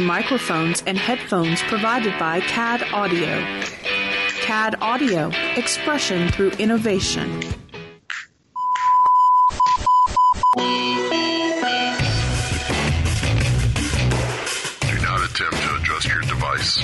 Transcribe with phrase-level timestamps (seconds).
[0.00, 3.42] Microphones and headphones provided by CAD Audio.
[4.42, 7.40] CAD Audio, expression through innovation.
[7.40, 7.46] Do
[15.02, 16.76] not attempt to adjust your device.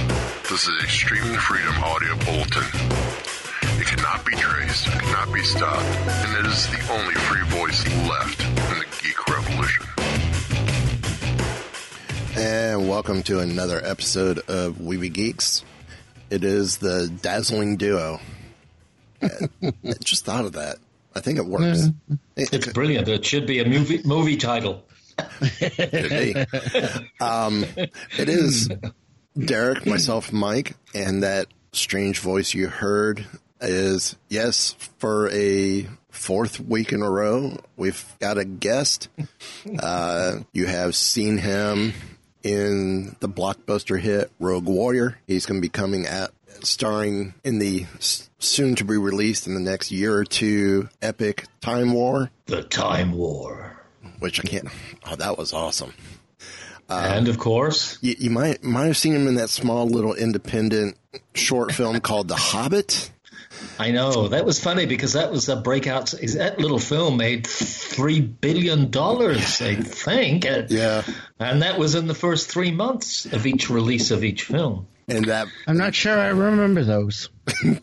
[0.50, 2.64] This is Streaming Freedom audio bulletin.
[3.78, 8.53] It cannot be traced, cannot be stopped, and it is the only free voice left
[12.46, 15.64] And welcome to another episode of Weeby Geeks.
[16.28, 18.20] It is the dazzling duo.
[19.22, 19.48] I
[20.04, 20.76] just thought of that.
[21.14, 21.88] I think it works.
[22.36, 23.08] It- It's brilliant.
[23.08, 24.84] It should be a movie movie title.
[25.48, 26.34] could be.
[27.18, 27.64] Um,
[28.18, 28.68] it is
[29.42, 33.24] Derek, myself, Mike, and that strange voice you heard
[33.62, 37.56] is yes for a fourth week in a row.
[37.78, 39.08] We've got a guest.
[39.78, 41.94] Uh, you have seen him
[42.44, 45.18] in the blockbuster hit Rogue Warrior.
[45.26, 46.30] He's going to be coming at
[46.62, 47.86] starring in the
[48.38, 53.12] soon to be released in the next year or two epic Time War, The Time
[53.12, 53.76] War.
[54.20, 54.68] which I can't.
[55.06, 55.92] Oh, that was awesome.
[56.88, 60.14] Uh, and of course, You, you might might have seen him in that small little
[60.14, 60.96] independent
[61.34, 63.10] short film called The Hobbit.
[63.78, 66.10] I know that was funny because that was a breakout.
[66.12, 70.44] That little film made three billion dollars, I think.
[70.68, 71.02] Yeah,
[71.38, 74.86] and that was in the first three months of each release of each film.
[75.08, 77.28] and that I'm not sure I remember those.
[77.62, 77.74] and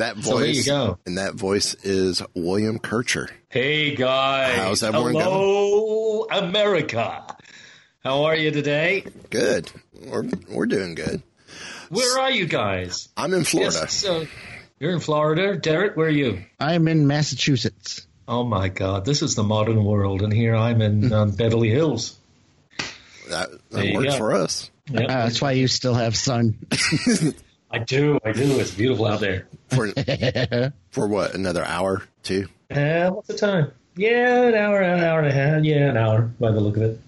[0.00, 0.24] that voice.
[0.26, 0.98] So there you go.
[1.06, 3.28] And that voice is William Kircher.
[3.48, 7.24] Hey guys, How's everyone hello America.
[8.04, 9.04] How are you today?
[9.30, 9.70] Good.
[10.06, 11.22] We're we're doing good.
[11.88, 13.08] Where are you guys?
[13.16, 13.78] I'm in Florida.
[13.80, 14.26] Yes, so
[14.78, 15.96] you're in Florida, Derek.
[15.96, 16.44] Where are you?
[16.60, 18.06] I'm in Massachusetts.
[18.26, 22.18] Oh my God, this is the modern world, and here I'm in um, Beverly Hills.
[23.30, 24.18] That, that works go.
[24.18, 24.70] for us.
[24.90, 25.02] Yep.
[25.02, 26.58] Uh, that's why you still have sun.
[27.70, 28.58] I do, I do.
[28.60, 29.46] It's beautiful out there.
[29.68, 29.88] For
[30.90, 31.34] for what?
[31.34, 32.48] Another hour, two.
[32.70, 33.72] Uh, what's the time?
[33.96, 35.64] Yeah, an hour, an hour and a half.
[35.64, 37.00] Yeah, an hour by the look of it.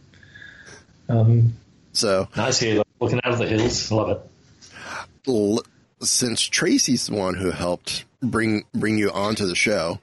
[1.09, 1.55] Um,
[1.93, 3.91] So nice here, looking out of the hills.
[3.91, 4.30] Love it.
[6.03, 10.01] Since Tracey's the one who helped bring bring you onto the show,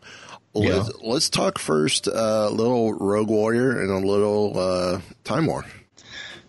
[0.53, 5.66] let's, let's talk first a little Rogue Warrior and a little uh, Time War.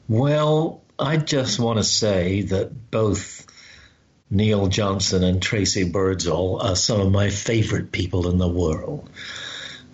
[0.09, 3.47] Well, I just want to say that both
[4.31, 9.09] Neil Johnson and Tracey Birdsall are some of my favorite people in the world.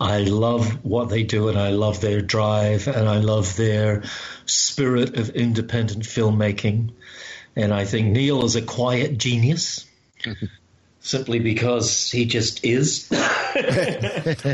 [0.01, 4.03] I love what they do and I love their drive and I love their
[4.45, 6.93] spirit of independent filmmaking.
[7.57, 9.87] And I think Neil is a quiet genius
[11.01, 13.09] simply because he just is.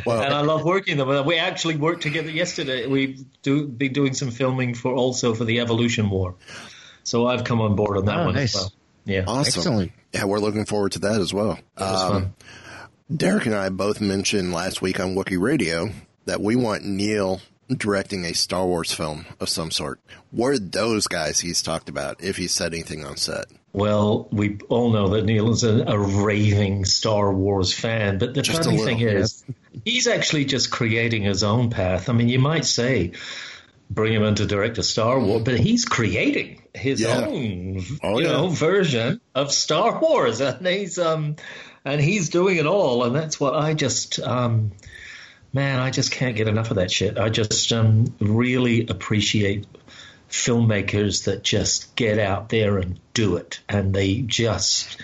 [0.05, 1.25] Well, and I love working with them.
[1.25, 2.87] We actually worked together yesterday.
[2.87, 6.35] We've do, been doing some filming for also for the Evolution War.
[7.03, 8.55] So I've come on board on that Oh, one nice.
[8.55, 8.73] as well.
[9.07, 9.59] Yeah, awesome.
[9.61, 9.93] Excellent.
[10.13, 11.59] Yeah, we're looking forward to that as well.
[11.77, 12.35] that was Um, fun.
[13.17, 15.91] Derek and I both mentioned last week on Wookiee Radio
[16.27, 17.41] that we want Neil
[17.77, 20.01] directing a Star Wars film of some sort.
[20.31, 23.47] What are those guys he's talked about if he said anything on set?
[23.73, 28.43] Well, we all know that Neil is a, a raving Star Wars fan, but the
[28.43, 29.45] Just funny little, thing is,
[29.85, 32.09] he's actually just creating his own path.
[32.09, 33.13] I mean, you might say
[33.89, 37.27] bring him in to direct a Star Wars, but he's creating his Yeah.
[37.27, 38.33] own, Oh, you yeah.
[38.33, 41.37] know, version of Star Wars, and he's um,
[41.85, 44.73] and he's doing it all, and that's what I just um,
[45.53, 47.19] man, I just can't get enough of that shit.
[47.19, 49.67] I just um, really appreciate
[50.29, 54.97] filmmakers that just get out there and do it, and they just,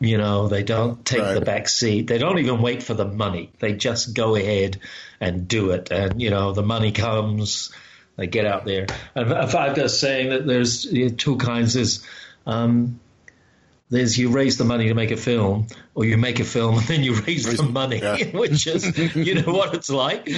[0.00, 1.34] you know, they don't take Right.
[1.34, 2.08] the back seat.
[2.08, 3.50] They don't even wait for the money.
[3.60, 4.78] They just go ahead
[5.20, 7.72] and do it, and you know, the money comes.
[8.16, 8.86] They get out there,
[9.16, 10.86] and if I'm just saying that there's
[11.16, 11.74] two kinds.
[11.74, 12.06] Is
[12.46, 13.00] um,
[13.90, 16.86] there's you raise the money to make a film, or you make a film and
[16.86, 18.16] then you raise the money, yeah.
[18.32, 20.28] which is you know what it's like.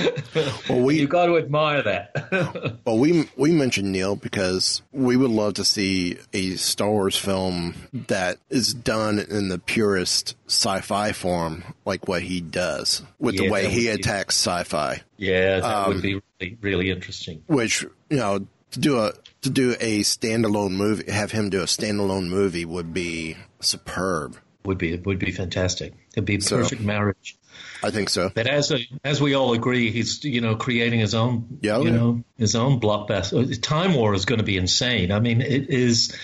[0.68, 2.76] Well, we- you've got to admire that.
[2.86, 7.74] Well, we we mentioned Neil because we would love to see a Star Wars film
[8.08, 13.68] that is done in the purest sci-fi form, like what he does with the way
[13.68, 15.02] he be- attacks sci-fi.
[15.16, 17.42] yeah, that Um, would be really, really interesting.
[17.48, 19.12] Which you know to do a
[19.46, 24.36] to do a standalone movie, have him do a standalone movie would be superb.
[24.64, 25.94] Would be it would be fantastic.
[26.12, 27.36] It'd be a So- perfect marriage.
[27.82, 28.30] I think so.
[28.34, 31.86] But as a, as we all agree, he's you know creating his own Yeah, you
[31.86, 31.90] yeah.
[31.96, 33.60] know his own blockbuster.
[33.62, 35.10] Time War is going to be insane.
[35.10, 36.14] I mean, it is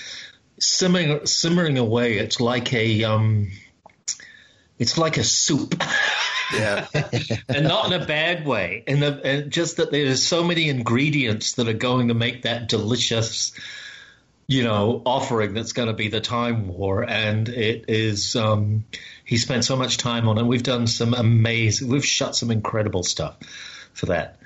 [0.59, 2.19] simmering simmering away.
[2.19, 3.51] It's like a um,
[4.79, 5.83] it's like a soup.
[6.53, 6.87] Yeah.
[7.49, 8.85] and not in a bad way.
[8.87, 12.69] And, the, and just that there's so many ingredients that are going to make that
[12.69, 13.53] delicious,
[14.47, 17.03] you know, offering that's going to be the Time War.
[17.09, 18.85] And it is, um,
[19.25, 20.45] he spent so much time on it.
[20.45, 23.37] We've done some amazing, we've shot some incredible stuff
[23.95, 24.37] for that.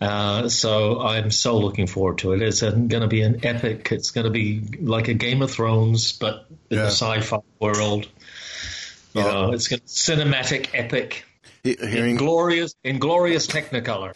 [0.00, 2.42] Uh, so I'm so looking forward to it.
[2.42, 3.92] It's going to be an epic.
[3.92, 6.84] It's going to be like a Game of Thrones, but in Yeah.
[6.84, 8.08] the sci-fi world.
[9.14, 9.30] You Oh.
[9.46, 11.22] know, it's got cinematic epic, He-
[11.64, 14.14] Hearing glorious, in glorious Technicolor.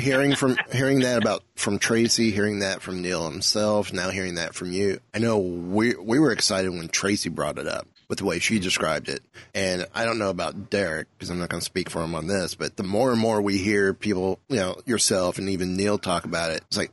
[0.00, 4.54] hearing from hearing that about from Tracey, hearing that from Neil himself, now hearing that
[4.54, 4.98] from you.
[5.14, 8.58] I know we we were excited when Tracey brought it up with the way she
[8.58, 9.20] described it,
[9.54, 12.26] and I don't know about Derek because I'm not going to speak for him on
[12.26, 12.56] this.
[12.56, 16.24] But the more and more we hear people, you know, yourself and even Neil talk
[16.24, 16.90] about it, it's like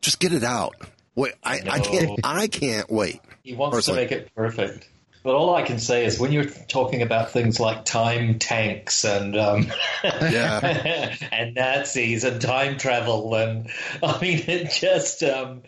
[0.00, 0.76] just get it out.
[1.14, 3.20] Wait, I, I can't I can't wait.
[3.42, 4.06] He wants Personally.
[4.06, 4.88] to make it perfect.
[5.22, 9.36] But all I can say is when you're talking about things like time tanks and
[9.36, 9.66] um,
[10.04, 11.14] Yeah.
[11.32, 13.68] and Nazis and time travel and
[14.02, 15.62] I mean it just um,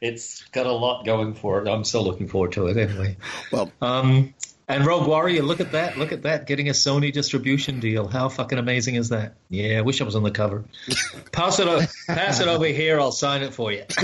[0.00, 1.68] it's got a lot going for it.
[1.68, 3.16] I'm so looking forward to it anyway.
[3.50, 4.34] Well, Um,
[4.68, 5.96] and Rogue Warrior, look at that!
[5.96, 6.46] Look at that!
[6.46, 8.06] Getting a Sony distribution deal.
[8.06, 9.34] How fucking amazing is that?
[9.48, 10.64] Yeah, I wish I was on the cover.
[11.32, 13.00] pass it, o- pass it over here.
[13.00, 13.84] I'll sign it for you.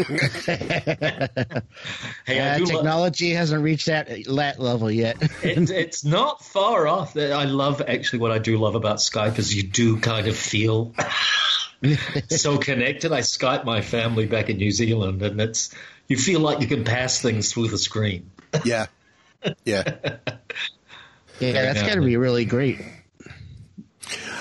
[2.26, 5.16] hey, Uh, do lo- technology hasn't reached that, that level yet.
[5.42, 7.16] it, it's not far off.
[7.16, 10.94] I love actually what I do love about Skype is you do kind of feel
[12.30, 13.12] so connected.
[13.12, 15.74] I Skype my family back in New Zealand, and it's
[16.08, 18.30] you feel like you can pass things through the screen.
[18.64, 18.86] yeah,
[19.64, 19.82] yeah.
[21.40, 22.80] yeah, that's got to be really great.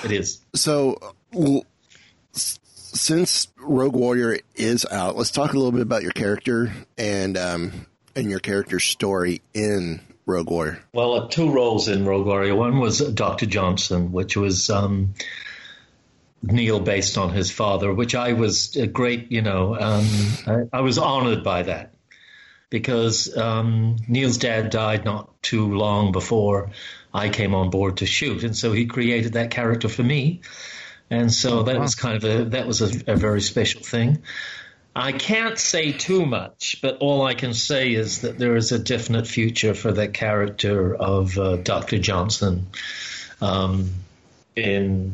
[0.04, 0.42] It is.
[0.54, 0.98] So,
[1.32, 1.66] well,
[2.34, 7.88] since Rogue Warrior is out, let's talk a little bit about your character and um,
[8.16, 10.84] and your character's story in Rogue Warrior.
[10.94, 12.56] Well, uh, two roles in Rogue Warrior.
[12.56, 13.46] One was Dr.
[13.46, 15.14] Johnson, which was um,
[16.42, 20.06] Neil based on his father, which I was a great, you know, um,
[20.46, 21.93] I, I was honored by that
[22.74, 26.72] because um, Neil's dad died not too long before
[27.14, 30.42] I came on board to shoot, and so he created that character for me,
[31.08, 34.24] and so that was kind of a that was a, a very special thing.
[34.96, 38.80] I can't say too much, but all I can say is that there is a
[38.80, 42.00] definite future for the character of uh, Dr.
[42.00, 42.66] Johnson
[43.40, 43.92] um,
[44.56, 45.14] in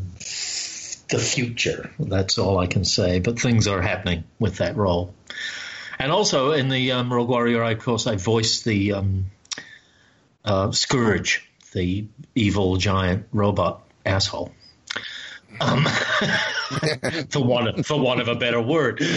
[1.10, 1.92] the future.
[2.00, 3.20] That's all I can say.
[3.20, 5.14] But things are happening with that role.
[6.00, 9.25] And also in the um, Rogue Warrior, of course, I voiced the um,
[10.46, 14.54] uh, Scourge, the evil giant robot asshole.
[15.60, 15.84] Um,
[17.30, 19.01] for one of, for one of a better word.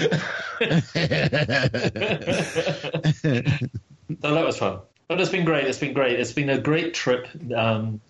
[4.23, 4.81] No, that was fun.
[5.09, 5.67] But it's been great.
[5.67, 6.21] It's been great.
[6.21, 8.01] It's been a great trip um,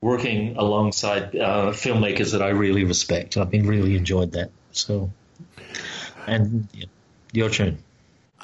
[0.00, 3.36] working alongside uh, filmmakers that I really respect.
[3.36, 4.50] I've been really enjoyed that.
[4.72, 5.10] So,
[6.26, 6.86] and yeah,
[7.32, 7.78] your turn.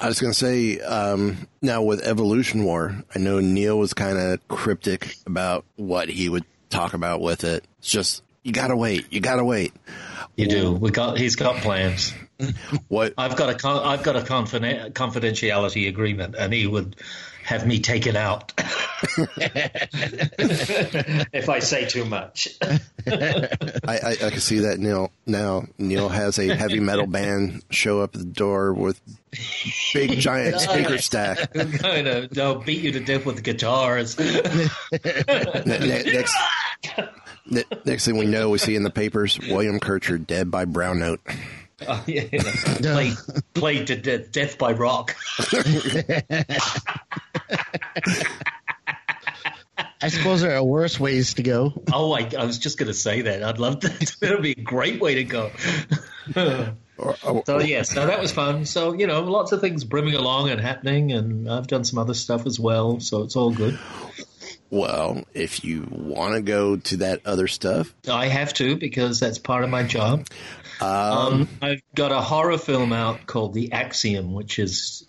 [0.00, 4.16] I was going to say um, now with Evolution War, I know Neil was kind
[4.16, 7.64] of cryptic about what he would talk about with it.
[7.78, 9.74] It's just you gotta wait, you gotta wait.
[10.36, 10.72] You do.
[10.72, 11.18] We got.
[11.18, 12.14] He's got plans.
[12.86, 13.14] What?
[13.18, 13.68] I've got a.
[13.68, 16.96] I've got a confidentiality agreement, and he would
[17.48, 18.52] have me taken out
[21.32, 22.48] if I say too much.
[22.60, 23.48] I,
[23.86, 25.62] I, I can see that Neil now.
[25.78, 29.00] Neil has a heavy metal band show up at the door with
[29.94, 31.54] big giant speaker stack.
[31.54, 34.18] kind of they'll beat you to death with guitars.
[34.18, 34.68] Ne-
[35.64, 36.36] ne- next,
[37.46, 40.98] ne- next thing we know, we see in the papers William Kircher dead by brown
[40.98, 41.20] note.
[41.86, 42.22] Uh, yeah,
[42.82, 43.14] played,
[43.54, 45.14] played to death, death by rock.
[50.00, 51.72] I suppose there are worse ways to go.
[51.92, 53.42] Oh, I, I was just going to say that.
[53.42, 54.16] I'd love that.
[54.20, 55.50] That'd be a great way to go.
[56.98, 58.64] Or- or- So yes, no, that was fun.
[58.64, 62.14] So you know, lots of things brimming along and happening, and I've done some other
[62.14, 63.00] stuff as well.
[63.00, 63.78] So it's all good.
[64.70, 69.38] well, if you want to go to that other stuff, I have to because that's
[69.38, 70.26] part of my job.
[70.80, 75.04] Um, I've got a horror film out called The Axiom, which has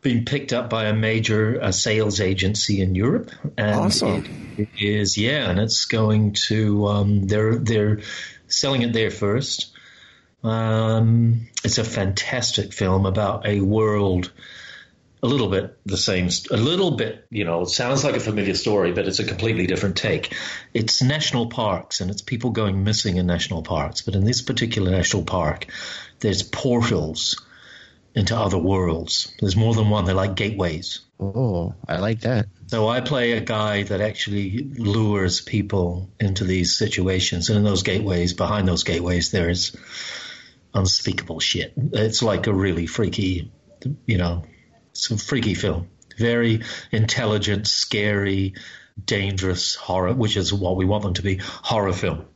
[0.00, 3.30] been picked up by a major uh, sales agency in Europe.
[3.56, 4.54] And Awesome.
[4.56, 8.00] It is yeah, and it's going to um, they're they're
[8.46, 9.72] selling it there first.
[10.44, 14.30] Um, it's a fantastic film about a world.
[15.24, 18.54] A little bit the same, a little bit, you know, it sounds like a familiar
[18.54, 20.36] story, but it's a completely different take.
[20.74, 24.02] It's national parks and it's people going missing in national parks.
[24.02, 25.66] But in this particular national park,
[26.20, 27.42] there's portals
[28.14, 29.34] into other worlds.
[29.40, 30.04] There's more than one.
[30.04, 31.00] They're like gateways.
[31.18, 32.46] Oh, I like that.
[32.66, 37.82] So I play a guy that actually lures people into these situations, and in those
[37.82, 39.74] gateways, behind those gateways, there's
[40.74, 41.72] unspeakable shit.
[41.76, 43.50] It's like a really freaky,
[44.06, 44.44] you know,
[45.10, 45.88] a freaky film.
[46.16, 48.54] Very intelligent, scary,
[49.04, 52.26] dangerous horror, which is what we want them to be horror film.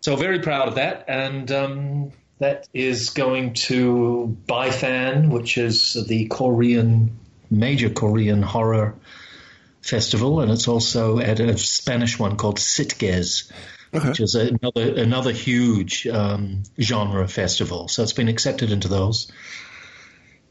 [0.00, 6.26] So very proud of that, and um, that is going to BIFAN, which is the
[6.26, 7.18] Korean
[7.50, 8.96] major Korean horror
[9.80, 13.52] festival, and it's also at a Spanish one called Sitges,
[13.94, 14.08] okay.
[14.08, 17.86] which is another another huge um, genre festival.
[17.86, 19.30] So it's been accepted into those,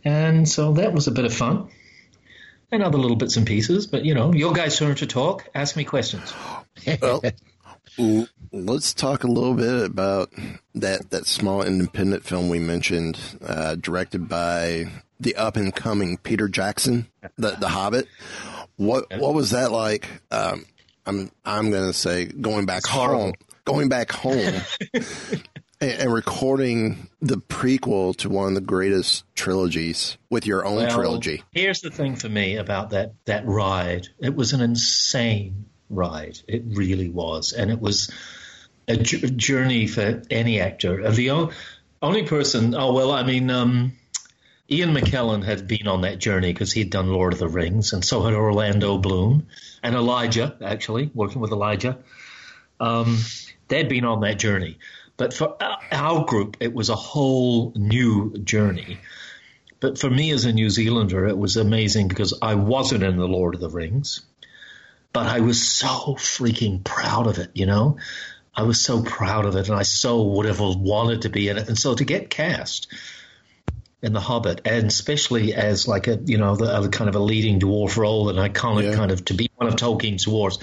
[0.03, 1.69] and so that was a bit of fun.
[2.73, 5.49] And other little bits and pieces, but you know, your guys' turn to talk.
[5.53, 6.33] Ask me questions.
[7.01, 7.21] well,
[8.53, 10.31] let's talk a little bit about
[10.75, 14.85] that that small independent film we mentioned, uh, directed by
[15.19, 18.07] the up and coming Peter Jackson, the the Hobbit.
[18.77, 20.07] What what was that like?
[20.31, 20.65] Um,
[21.05, 23.33] I'm I'm gonna say going back home,
[23.65, 24.61] going back home,
[25.81, 31.43] and, recording the prequel to one of the greatest trilogies with your own well, trilogy.
[31.51, 34.07] Here's the thing for me about that that ride.
[34.19, 36.39] It was an insane ride.
[36.47, 38.11] It really was, and it was
[38.87, 41.11] a journey for any actor.
[41.11, 41.51] The
[42.01, 42.75] only person.
[42.75, 43.49] Oh well, I mean.
[43.49, 43.93] Um,
[44.69, 48.05] Ian McKellen had been on that journey because he'd done Lord of the Rings, and
[48.05, 49.47] so had Orlando Bloom
[49.83, 51.97] and Elijah, actually, working with Elijah.
[52.79, 53.17] Um,
[53.67, 54.77] they'd been on that journey.
[55.21, 58.97] But for uh, our group, it was a whole new journey.
[59.79, 63.27] But for me as a New Zealander, it was amazing because I wasn't in the
[63.27, 64.21] Lord of the Rings,
[65.13, 67.97] but I was so freaking proud of it, you know?
[68.55, 71.59] I was so proud of it, and I so would have wanted to be in
[71.59, 71.67] it.
[71.67, 72.91] And so to get cast,
[74.01, 77.59] in The Hobbit, and especially as like a you know the, kind of a leading
[77.59, 78.95] dwarf role, an iconic yeah.
[78.95, 80.57] kind of to be one of Tolkien's dwarves.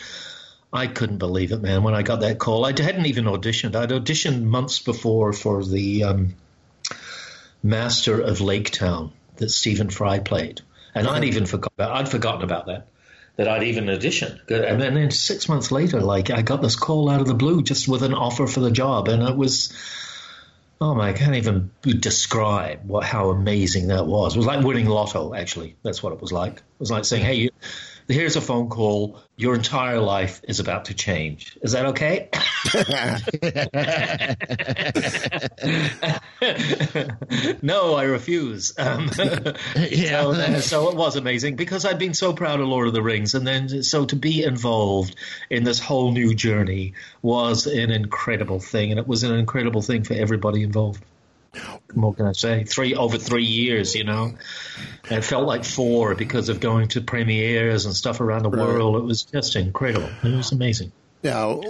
[0.72, 1.82] I couldn't believe it, man.
[1.82, 3.74] When I got that call, I hadn't even auditioned.
[3.74, 6.34] I'd auditioned months before for the um,
[7.62, 10.60] Master of Lake Town that Stephen Fry played,
[10.94, 11.72] and I'd even forgot.
[11.78, 12.88] I'd forgotten about that.
[13.36, 17.20] That I'd even auditioned, and then six months later, like I got this call out
[17.20, 19.72] of the blue, just with an offer for the job, and it was
[20.80, 21.08] Oh my!
[21.08, 24.34] I can't even describe what how amazing that was.
[24.34, 25.34] It was like winning lotto.
[25.34, 26.58] Actually, that's what it was like.
[26.58, 27.50] It was like saying, "Hey, you,
[28.08, 29.20] here's a phone call.
[29.36, 31.56] Your entire life is about to change.
[31.62, 32.28] Is that okay?"
[37.62, 38.72] no, I refuse.
[38.78, 39.10] Um,
[39.76, 40.22] yeah.
[40.22, 43.34] So, so, it was amazing because I'd been so proud of Lord of the Rings,
[43.34, 45.14] and then so to be involved
[45.50, 50.02] in this whole new journey was an incredible thing, and it was an incredible thing
[50.02, 51.04] for everybody involved
[51.94, 52.64] what can I say?
[52.64, 54.34] Three over three years, you know.
[55.10, 58.96] it felt like four because of going to premieres and stuff around the world.
[58.96, 60.10] It was just incredible.
[60.22, 60.92] It was amazing.
[61.22, 61.60] Now,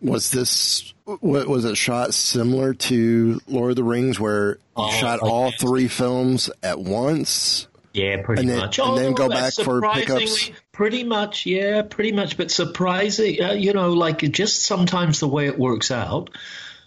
[0.00, 5.20] was this was it shot similar to Lord of the Rings, where you oh, shot
[5.20, 7.66] all three films at once?
[7.92, 8.78] Yeah, pretty and then, much.
[8.78, 10.50] And oh, then go back for pickups.
[10.70, 12.36] Pretty much, yeah, pretty much.
[12.36, 16.30] But surprising, uh, you know, like just sometimes the way it works out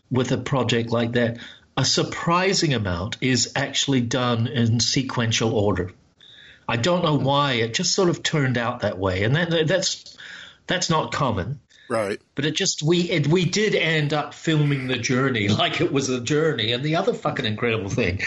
[0.10, 1.40] with a project like that
[1.78, 5.92] a surprising amount is actually done in sequential order.
[6.68, 10.18] I don't know why it just sort of turned out that way, and that, that's
[10.68, 11.60] that's not common.
[11.90, 12.22] Right.
[12.36, 16.08] But it just we it, we did end up filming the journey like it was
[16.08, 16.72] a journey.
[16.72, 18.22] And the other fucking incredible thing,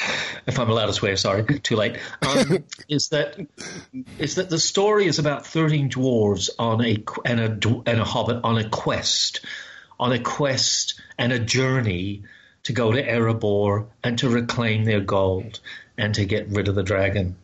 [0.47, 3.39] if I'm allowed to swear, sorry, too late, um, is that
[4.19, 8.41] is that the story is about thirteen dwarves on a and a and a hobbit
[8.45, 9.41] on a quest,
[9.99, 12.25] on a quest and a journey
[12.65, 15.61] to go to Erebor and to reclaim their gold
[15.97, 17.37] and to get rid of the dragon.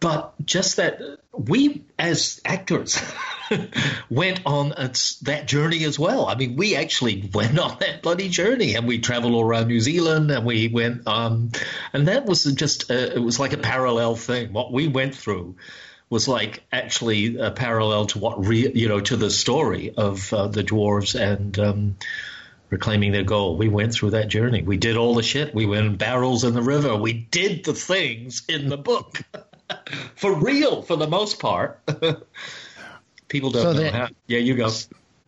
[0.00, 1.00] But just that
[1.32, 3.00] we, as actors,
[4.10, 6.26] went on that journey as well.
[6.26, 9.80] I mean, we actually went on that bloody journey, and we traveled all around New
[9.80, 11.50] Zealand, and we went, um,
[11.92, 14.52] and that was just a, it was like a parallel thing.
[14.52, 15.56] What we went through
[16.10, 20.48] was like actually a parallel to what re, you know to the story of uh,
[20.48, 21.96] the dwarves and um,
[22.70, 23.56] reclaiming their goal.
[23.56, 24.62] We went through that journey.
[24.62, 25.54] We did all the shit.
[25.54, 26.96] We went in barrels in the river.
[26.96, 29.20] We did the things in the book
[30.16, 31.80] for real, for the most part.
[33.28, 34.08] People don't so know how.
[34.26, 34.70] Yeah, you go.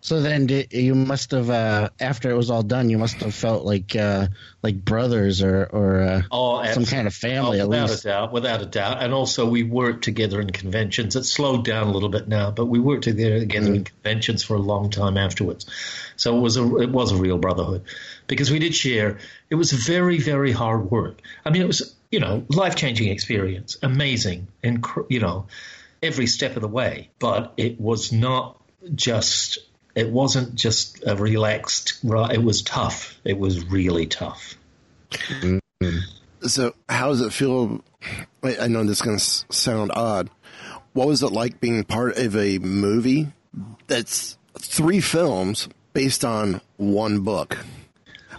[0.07, 3.35] So then, did, you must have uh, after it was all done, you must have
[3.35, 4.29] felt like uh,
[4.63, 8.05] like brothers or or uh, Oh, some kind of family Oh, at without least.
[8.05, 9.03] a doubt, without a doubt.
[9.03, 11.17] And also, we worked together in conventions.
[11.17, 14.55] It's slowed down a little bit now, but we worked together, together in conventions for
[14.55, 15.67] a long time afterwards.
[16.15, 17.83] So it was a it was a real brotherhood
[18.29, 19.19] because we did share.
[19.51, 21.21] It was very very hard work.
[21.45, 25.49] I mean, it was you know life changing experience, amazing, and you know
[26.01, 27.11] every step of the way.
[27.19, 28.63] But it was not
[28.95, 29.59] just.
[29.97, 31.99] It wasn't just a relaxed.
[32.05, 33.19] It was tough.
[33.25, 34.55] It was really tough.
[36.43, 37.83] So, how does it feel?
[38.43, 40.31] I I know this is going to sound odd.
[40.93, 43.29] What was it like being part of a movie
[43.87, 47.59] that's three films based on one book?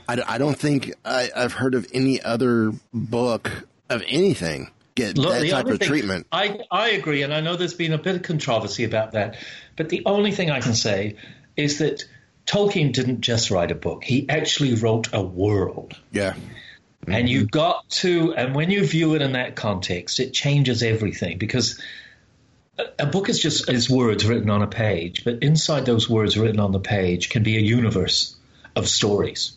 [0.09, 5.49] I don't think I, I've heard of any other book of anything get Look, that
[5.49, 6.27] type of thing- treatment.
[6.31, 9.35] I, I agree, and I know there's been a bit of controversy about that.
[9.75, 11.17] But the only thing I can say
[11.57, 12.05] is that
[12.45, 15.95] Tolkien didn't just write a book, he actually wrote a world.
[16.11, 16.35] Yeah,
[17.05, 21.37] And you got to, and when you view it in that context, it changes everything
[21.37, 21.81] because
[22.77, 26.37] a, a book is just is words written on a page, but inside those words
[26.37, 28.35] written on the page can be a universe
[28.75, 29.53] of stories.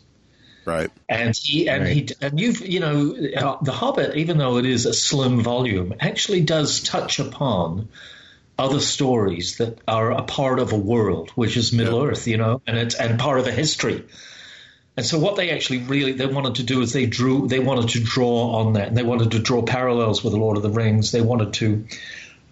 [0.65, 0.91] right.
[1.07, 4.85] And he and he and you've you know uh, the Hobbit, even though it is
[4.85, 7.89] a slim volume, actually does touch upon
[8.61, 12.61] other stories that are a part of a world, which is Middle Earth, you know,
[12.67, 14.05] and it's and part of a history.
[14.95, 17.89] And so what they actually really they wanted to do is they drew they wanted
[17.89, 20.69] to draw on that and they wanted to draw parallels with the Lord of the
[20.69, 21.11] Rings.
[21.11, 21.85] They wanted to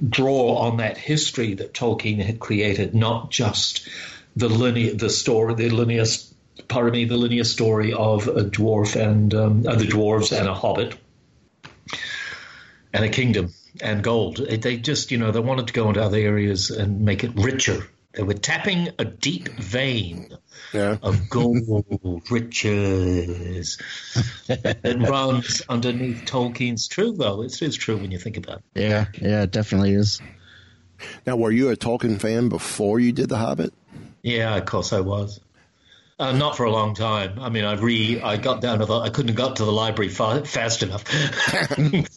[0.08, 3.88] draw on that history that Tolkien had created, not just
[4.36, 6.06] the linear the story the linear
[6.68, 10.54] pardon me the linear story of a dwarf and um, uh, the dwarves and a
[10.54, 10.96] hobbit
[12.94, 14.38] and a kingdom and gold.
[14.38, 17.88] They just you know they wanted to go into other areas and make it richer.
[18.14, 20.30] They were tapping a deep vein
[20.74, 21.58] Yeah, of gold
[22.32, 23.78] riches
[24.48, 27.44] that runs underneath Tolkien's true, though.
[27.44, 28.82] It is true when you think about it.
[28.82, 30.22] Yeah, yeah, it definitely is.
[31.26, 33.74] Now, were you a Tolkien fan before you did The Hobbit?
[34.24, 35.40] Yeah, of course I was.
[36.20, 37.40] Uh, not for a long time.
[37.40, 39.72] I mean, I re I got down to the I couldn't have got to the
[39.72, 41.06] library fa- fast enough.
[41.08, 42.10] I think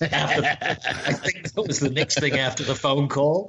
[1.53, 3.47] that was the next thing after the phone call.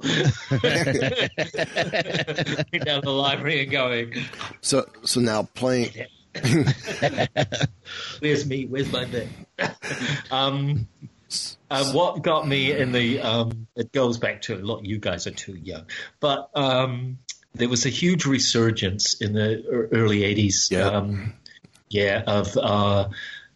[2.84, 4.14] Down to the library and going,
[4.60, 5.90] So, so now playing.
[8.20, 8.66] "Where's me?
[8.66, 9.28] Where's my bed?"
[10.30, 10.86] um,
[11.70, 14.84] uh, what got me in the um, it goes back to a lot.
[14.84, 15.86] you guys are too young,
[16.20, 17.18] but um,
[17.54, 20.70] there was a huge resurgence in the early '80s.
[20.70, 20.88] Yeah.
[20.88, 21.34] Um,
[21.88, 23.08] yeah, of uh,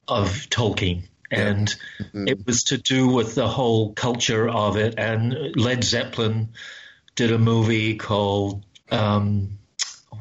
[0.07, 1.05] of Tolkien.
[1.31, 1.75] And
[2.15, 4.95] it was to do with the whole culture of it.
[4.97, 6.51] And Led Zeppelin
[7.17, 9.59] did a movie called, um,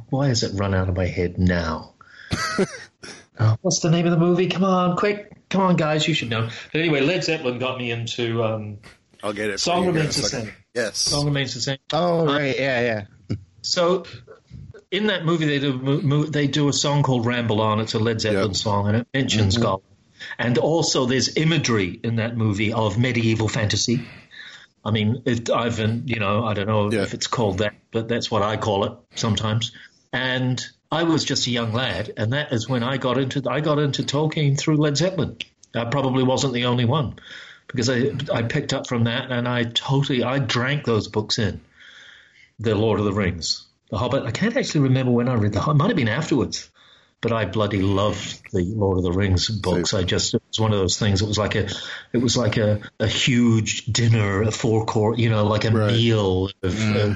[0.09, 1.93] why has it run out of my head now?
[3.61, 4.47] What's the name of the movie?
[4.47, 5.31] Come on, quick.
[5.49, 6.49] Come on, guys, you should know.
[6.73, 8.79] But anyway, Led Zeppelin got me into um,
[9.23, 9.59] I'll get it.
[9.59, 10.23] Song Remains the.
[10.23, 10.51] Same.
[10.73, 10.97] Yes.
[10.97, 11.77] Song Remains the Same.
[11.93, 13.05] Oh, right, yeah, yeah.
[13.67, 14.05] So
[14.91, 18.21] in that movie, they do they do a song called "Ramble On." It's a Led
[18.21, 18.55] Zeppelin Yep.
[18.55, 19.65] song, and it mentions mm-hmm.
[19.65, 19.81] Gollum.
[20.39, 24.07] And also, there's imagery in that movie of medieval fantasy.
[24.83, 27.03] I mean, it, I've been, you know, I don't know Yeah.
[27.03, 29.73] if it's called that, but that's what I call it sometimes.
[30.13, 33.59] And I was just a young lad, and that is when I got into I
[33.59, 35.37] got into Tolkien through Led Zeppelin.
[35.75, 37.15] I probably wasn't the only one
[37.67, 41.59] because I I picked up from that, and I totally I drank those books in.
[42.59, 44.23] The Lord of the Rings, The Hobbit.
[44.23, 45.59] I can't actually remember when I read the.
[45.59, 45.75] Hobbit.
[45.75, 46.69] It might have been afterwards,
[47.21, 49.93] but I bloody loved the Lord of the Rings books.
[49.93, 51.21] I just it was one of those things.
[51.21, 51.69] It was like a,
[52.13, 55.93] it was like a, a huge dinner, a four course, you know, like a Right.
[55.93, 57.15] meal of uh,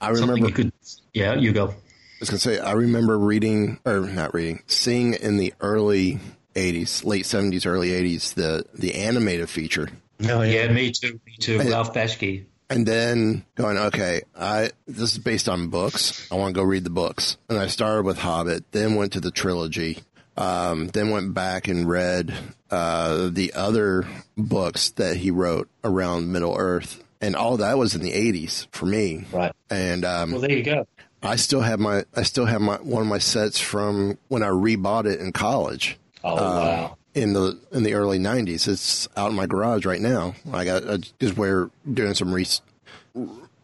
[0.00, 0.46] I remember.
[0.46, 0.72] you could.
[1.12, 1.68] Yeah, you go.
[1.68, 1.74] I
[2.20, 6.20] was gonna say I remember reading or not reading, seeing in the early
[6.54, 9.88] '80s, late '70s, early '80s, the the animated feature,
[10.24, 11.18] Oh, Yeah, me too.
[11.26, 11.58] Me too.
[11.58, 12.44] Ralph Bakshi.
[12.72, 16.30] And then going, okay, I this is based on books.
[16.30, 19.20] I want to go read the books, and I started with Hobbit, then went to
[19.20, 19.98] the trilogy,
[20.36, 22.34] um, then went back and read
[22.70, 24.06] uh, the other
[24.36, 28.86] books that he wrote around Middle Earth, and all that was in the '80s for
[28.86, 29.26] me.
[29.32, 29.52] Right.
[29.70, 30.86] And um, Well, there you go.
[31.22, 34.48] I still have my I still have my one of my sets from when I
[34.48, 36.96] rebought it in college Oh wow.
[37.14, 38.68] In the in the early '90s.
[38.68, 40.34] It's out in my garage right now.
[40.52, 40.82] I got
[41.18, 42.46] because we're doing some re,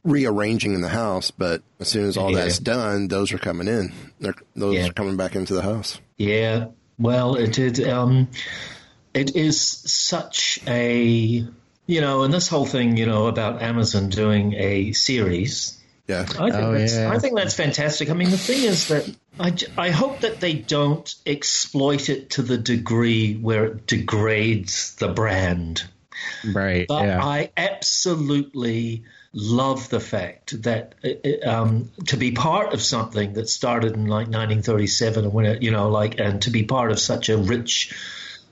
[0.05, 2.43] rearranging in the house, but as soon as all Yeah.
[2.45, 3.93] that's done, those are coming in.
[4.21, 4.89] They're, those Yeah.
[4.89, 6.01] are coming back into the house.
[6.17, 6.67] Yeah,
[6.99, 7.87] well, it is.
[7.87, 8.29] Um,
[9.15, 11.47] it is such a
[11.91, 15.78] you know, and this whole thing, you know, about Amazon doing a series
[16.09, 16.23] Yeah.
[16.23, 17.11] I think, Oh, that's, yeah.
[17.11, 18.09] I think that's fantastic.
[18.09, 22.43] I mean, the thing is that I, I hope that they don't exploit it to
[22.43, 25.85] the degree where it degrades the brand.
[26.51, 26.89] Right.
[26.89, 27.23] But yeah.
[27.23, 33.93] I absolutely love the fact that uh, um, to be part of something that started
[33.93, 37.29] in like 1937 and when it, you know, like, and to be part of such
[37.29, 37.95] a rich,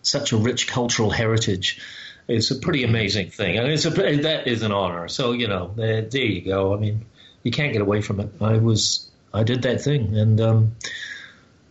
[0.02, 1.80] such a rich cultural heritage.
[2.28, 5.06] It's a pretty amazing thing, and it's a that is an honor.
[5.06, 6.74] So you know, there, there you go.
[6.74, 7.06] I mean,
[7.46, 8.28] you can't get away from it.
[8.40, 10.76] I was, I did that thing, and um,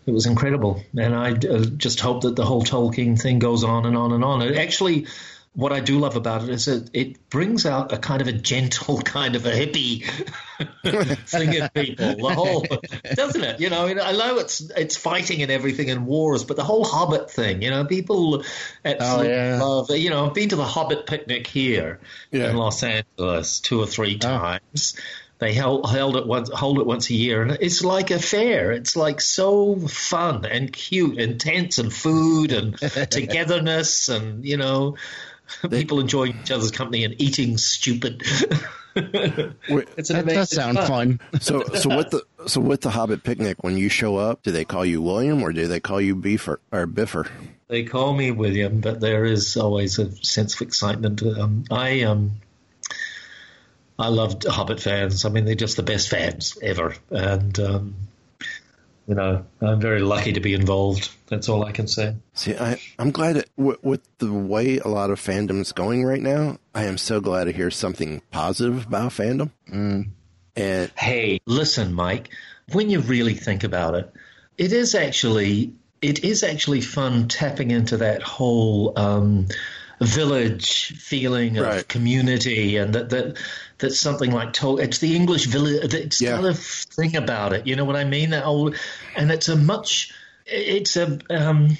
[0.06, 0.82] it was incredible.
[0.98, 4.24] And I uh, just hope that the whole Tolkien thing goes on and on and
[4.24, 4.42] on.
[4.42, 5.08] It actually,
[5.52, 8.32] what I do love about it is that it brings out a kind of a
[8.32, 10.06] gentle, kind of a hippie
[11.28, 12.16] thing in people.
[12.16, 12.66] The whole,
[13.14, 13.60] doesn't it?
[13.60, 17.30] You know, I know it's it's fighting and everything and wars, but the whole Hobbit
[17.30, 17.62] thing.
[17.62, 18.46] You know, people
[18.86, 19.62] absolutely yeah.
[19.62, 19.90] love.
[19.92, 22.00] You know, I've been to the Hobbit picnic here
[22.32, 22.52] Yeah.
[22.52, 24.98] in Los Angeles two or three times.
[25.38, 28.72] They held, held it once, hold it once a year, and it's like a fair.
[28.72, 32.78] It's like so fun and cute and tense and food and
[33.10, 34.96] togetherness and you know
[35.70, 38.24] people enjoying each other's company and eating stupid.
[38.96, 41.20] Wait, it's an that amazing does sound fun.
[41.42, 44.64] So, so with the so with the Hobbit picnic, when you show up, do they
[44.64, 47.28] call you William or do they call you Beefer or Biffer?
[47.68, 51.22] They call me William, but there is always a sense of excitement.
[51.24, 52.40] Um, I um,
[53.98, 55.24] I loved Hobbit fans.
[55.26, 57.96] I mean, they're just the best fans ever, and um,
[59.08, 61.10] you know, I'm very lucky to be involved.
[61.28, 62.16] That's all I can say.
[62.34, 66.22] See, I, I'm glad that with, with the way a lot of fandom's going right
[66.22, 69.52] now, I am so glad to hear something positive about fandom.
[69.72, 70.08] Mm.
[70.56, 72.30] And Hey, listen, Mike.
[72.72, 74.12] When you really think about it,
[74.58, 79.48] it is actually it is actually fun tapping into that whole um,
[80.02, 81.88] village feeling of Right.
[81.88, 83.38] community, and that that
[83.78, 85.94] that's something like Tol- it's the English village.
[85.94, 86.46] It's Yeah.
[86.46, 87.68] a thing about it.
[87.68, 88.30] You know what I mean?
[88.32, 88.76] That old,
[89.16, 90.14] and it's a much.
[90.46, 91.20] It's a.
[91.30, 91.78] Um,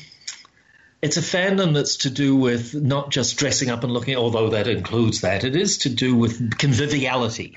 [1.02, 4.68] it's a fandom that's to do with not just dressing up and looking, although that
[4.68, 5.44] includes that.
[5.44, 7.56] It is to do with conviviality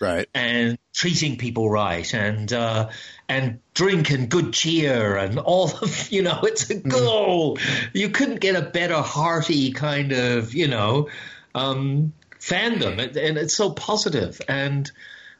[0.00, 2.88] right, and treating people right and uh,
[3.28, 7.58] and drink and good cheer and all of you know it's a goal.
[7.92, 11.08] You couldn't get a better hearty kind of you know
[11.54, 12.14] um,
[12.46, 14.40] fandom, and and it's so positive.
[14.48, 14.90] and.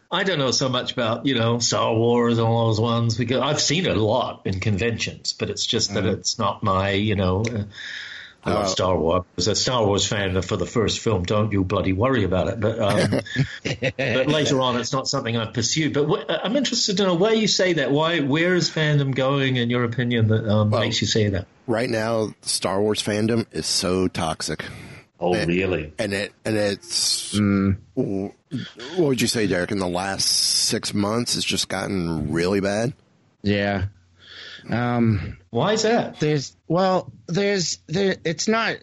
[0.08, 3.40] I don't know so much about you know Star Wars and all those ones because
[3.40, 7.16] I've seen it a lot in conventions, but it's just that it's not my you
[7.16, 7.42] know.
[7.42, 7.64] Uh,
[8.44, 9.24] I love Uh, Star Wars.
[9.36, 12.60] As a Star Wars fan for the first film, don't you bloody worry about it.
[12.60, 13.20] But um,
[13.96, 15.92] but later on, it's not something I've pursued.
[15.92, 17.90] But wh- I'm interested to know why you say that.
[17.90, 18.20] Why?
[18.20, 21.48] Where is fandom going, in your opinion, that um, makes you say that?
[21.66, 24.64] right now, Star Wars fandom is so toxic,
[25.18, 25.48] Oh, Man.
[25.48, 25.92] really?
[25.98, 27.38] and it and it's
[27.94, 28.32] what
[28.98, 29.70] would you say, Derek?
[29.70, 32.92] In the last six months, it's just gotten really bad.
[33.42, 33.86] Yeah.
[34.68, 36.18] Um, Why is that?
[36.20, 38.16] there's well, there's there.
[38.24, 38.76] It's not.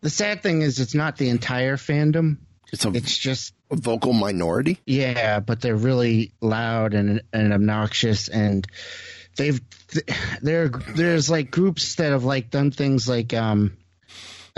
[0.00, 2.36] The sad thing is, it's not the entire fandom.
[2.72, 4.78] It's a It's just a vocal minority.
[4.86, 8.66] yeah, but they're really loud and and obnoxious, and
[9.36, 9.60] they've
[10.42, 13.76] there there's like groups that have like done things like um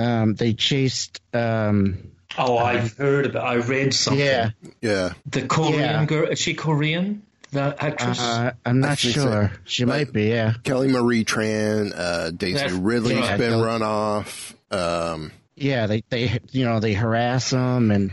[0.00, 3.44] um they chased um Oh, I've heard about.
[3.44, 4.24] I read something.
[4.24, 6.04] yeah Yeah, The Korean Yeah.
[6.04, 6.28] girl.
[6.28, 7.22] Is she Korean?
[7.52, 8.20] The actress.
[8.20, 9.22] uh, I'm not think so.
[9.22, 13.64] sure she might be yeah Kelly Marie Tran, uh, Daisy That's- Ridley's yeah, been Kelly-
[13.64, 14.54] run off.
[14.70, 18.12] Um, yeah they they you know they harass them and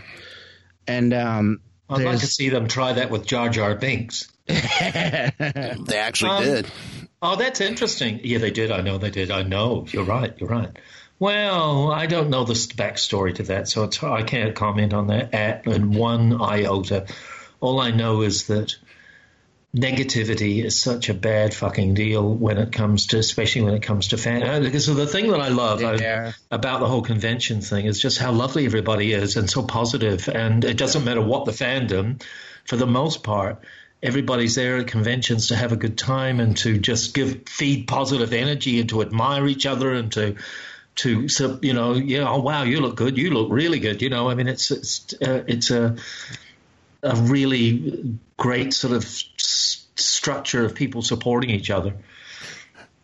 [0.88, 4.28] and um I'd like to see them try that with Jar Jar Binks.
[4.48, 5.32] they
[5.98, 6.68] actually Um, did.
[7.22, 8.20] Oh, that's interesting.
[8.24, 8.72] Yeah, they did.
[8.72, 9.32] I know they did.
[9.32, 9.86] I know.
[9.90, 10.34] You're right.
[10.40, 10.70] You're right.
[11.20, 15.34] Well, I don't know the backstory to that, so it's, I can't comment on that
[15.34, 17.08] at in one iota.
[17.60, 18.76] All I know is that
[19.76, 24.10] negativity is such a bad fucking deal when it comes to, especially when it comes
[24.10, 24.44] to fan.
[24.44, 25.98] uh, Because the thing that I love I-
[26.52, 30.64] about the whole convention thing is just how lovely everybody is and so positive, and
[30.64, 32.22] it doesn't matter what the fandom,
[32.66, 33.60] for the most part.
[34.04, 38.32] Everybody's there at conventions to have a good time and to just give feed positive
[38.34, 40.36] energy and to admire each other and to
[40.98, 44.10] to so you know yeah oh wow you look good you look really good you
[44.10, 45.96] know I mean it's it's uh, it's a
[47.04, 51.94] a really great sort of s- structure of people supporting each other.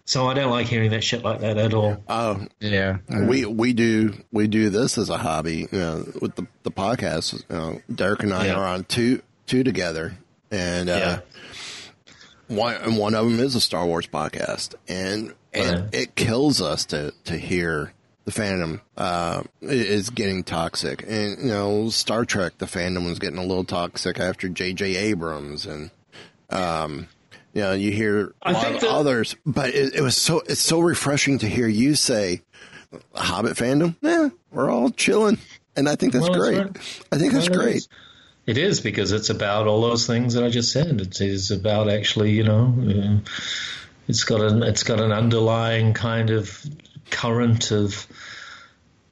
[0.06, 2.04] So I don't like hearing that shit like that at all.
[2.10, 6.46] Oh, yeah we we do we do this as a hobby, you know, with the
[6.64, 7.34] the podcast.
[7.50, 8.56] You know, Derek and I Yeah.
[8.56, 10.18] are on two two together,
[10.52, 11.22] and uh,
[12.48, 15.90] one and one of them is a Star Wars podcast, and and Right.
[15.94, 17.94] it kills us to to hear
[18.26, 23.38] the fandom uh, is getting toxic, and you know, Star Trek, the fandom was getting
[23.38, 24.96] a little toxic after J.J.
[24.96, 25.92] Abrams, and
[26.50, 27.08] um,
[27.54, 30.16] you know, you hear a I lot think of that- others, but it, it was
[30.18, 32.42] so it's so refreshing to hear you say,
[33.14, 35.38] Hobbit fandom, yeah, we're all chilling,
[35.76, 36.58] and I think that's Well, great.
[36.58, 37.04] right.
[37.12, 37.76] I think that's Well, great.
[37.78, 37.90] is.
[38.46, 41.00] It is because it's about all those things that I just said.
[41.00, 43.30] It is about actually, you know, uh,
[44.08, 46.62] it's got an it's got an underlying kind of
[47.10, 48.06] current of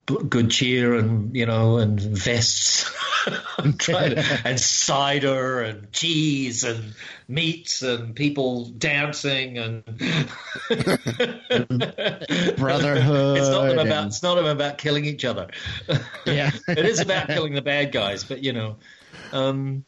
[0.05, 2.91] good cheer and you know and vests
[3.79, 6.93] to- and cider and cheese and
[7.29, 9.83] meats and people dancing and
[12.57, 15.47] Brotherhood It's not about and- it's not about killing each other.
[16.25, 16.51] Yeah.
[16.67, 18.77] it is about killing the bad guys, but you know,
[19.33, 19.85] um,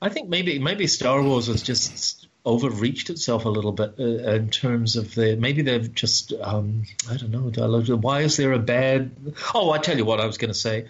[0.00, 4.50] I think maybe maybe Star Wars has just overreached itself a little bit uh, in
[4.50, 7.50] terms of the maybe they've just um, I don't know.
[7.50, 9.10] dialogue- Why is there a bad?
[9.54, 10.86] Oh, I tell you what I was going to say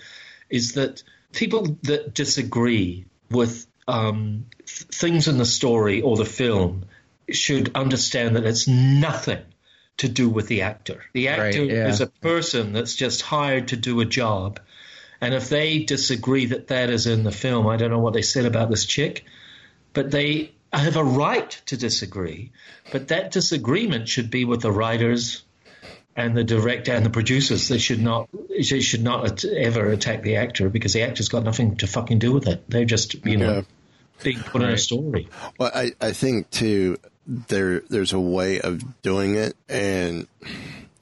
[0.51, 6.85] is that people that disagree with um, th- things in the story or the film
[7.31, 9.43] should understand that it's nothing
[9.99, 11.03] to do with the actor.
[11.15, 11.89] The Right, actor yeah.
[11.89, 14.61] is a person that's just hired to do a job.
[15.21, 18.23] And if they disagree that that is in the film, I don't know what they
[18.23, 19.25] said about this chick,
[19.93, 22.53] but they have a right to disagree.
[22.93, 25.43] But that disagreement should be with the writers
[26.15, 27.69] and the director and the producers.
[27.69, 31.77] They should not they should not ever attack the actor because the actor's got nothing
[31.77, 32.69] to fucking do with it.
[32.69, 33.63] They're just you know Yeah.
[34.23, 35.29] being put in a story.
[35.59, 40.27] Well, I, I think too there there's a way of doing it, and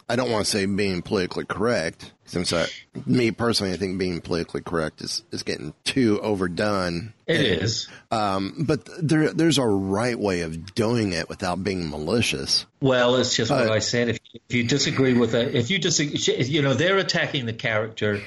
[0.09, 2.13] I don't want to say being politically correct.
[2.27, 2.67] Since I,
[3.07, 7.13] me personally, I think being politically correct is, is getting too overdone.
[7.27, 7.89] It is.
[8.11, 12.65] Um, but there there's a right way of doing it without being malicious.
[12.81, 14.09] Well, it's just what Uh, I said.
[14.11, 18.21] If, if you disagree with it, if you disagree, you know, they're attacking the character,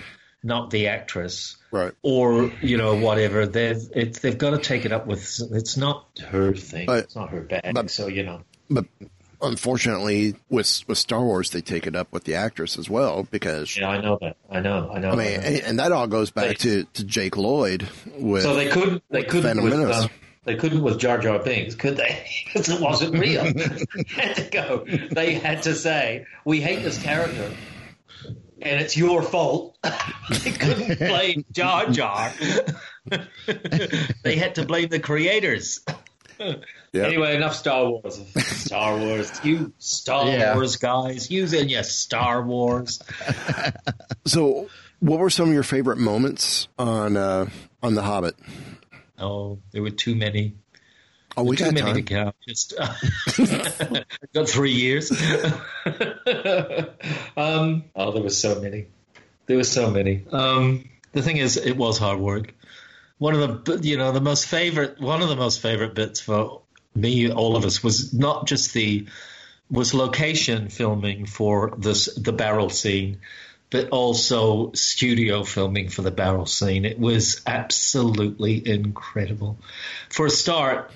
[0.44, 1.94] not the actress, Right.
[2.04, 3.46] or you know, whatever.
[3.48, 5.42] They've it, they've got to take it up with.
[5.52, 6.86] It's not her thing.
[6.86, 7.74] But- it's not her bag.
[7.74, 8.86] but- so you know, But
[9.42, 13.76] unfortunately, with with Star Wars, they take it up with the actress as well because
[13.78, 14.38] yeah, I know that.
[14.50, 14.90] I know.
[14.94, 15.12] I know.
[15.12, 15.42] I mean, I know.
[15.44, 19.04] and, and that all goes back They- to, to Jake Lloyd with so they couldn't.
[19.10, 19.74] They couldn't Phantom with.
[19.74, 20.04] Menace.
[20.04, 20.10] Um,
[20.46, 22.26] they couldn't with Jar Jar Binks, could they?
[22.46, 23.44] Because it wasn't real.
[24.16, 24.86] had to go.
[25.12, 27.52] They had to say, "We hate this character."
[28.60, 29.78] and it's your fault.
[29.84, 32.34] they couldn't blame Jar Jar.
[34.24, 35.82] they had to blame the creators.
[36.40, 37.04] Yeah.
[37.06, 38.20] Anyway, enough Star Wars.
[38.38, 39.32] Star Wars.
[39.44, 40.56] You Star Yeah.
[40.56, 41.30] Wars guys.
[41.32, 43.00] Using your Star Wars.
[44.26, 44.68] So,
[45.00, 47.48] what were some of your favorite moments on uh,
[47.82, 48.36] on The Hobbit?
[49.18, 50.56] Oh, there were too many.
[51.38, 51.96] Oh, we too got many time.
[51.96, 52.36] to count.
[52.48, 52.74] Just
[54.34, 55.12] got three years.
[57.38, 58.88] um, oh, there were so many.
[59.46, 60.24] There were so many.
[60.32, 62.54] Um, the thing is, it was hard work.
[63.18, 66.62] One of the, you know, the most favorite, one of the most favorite bits for
[66.94, 69.08] me, all of us, was not just the,
[69.70, 73.20] was location filming for this the barrel scene,
[73.70, 76.86] but also studio filming for the barrel scene.
[76.86, 79.58] It was absolutely incredible.
[80.10, 80.92] For a start,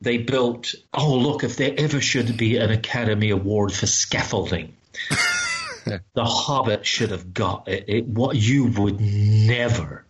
[0.00, 0.74] they built.
[0.92, 1.44] Oh, look!
[1.44, 4.74] If there ever should be an Academy Award for scaffolding,
[6.14, 7.84] The Hobbit should have got it.
[7.88, 8.06] it.
[8.06, 10.04] What you would never,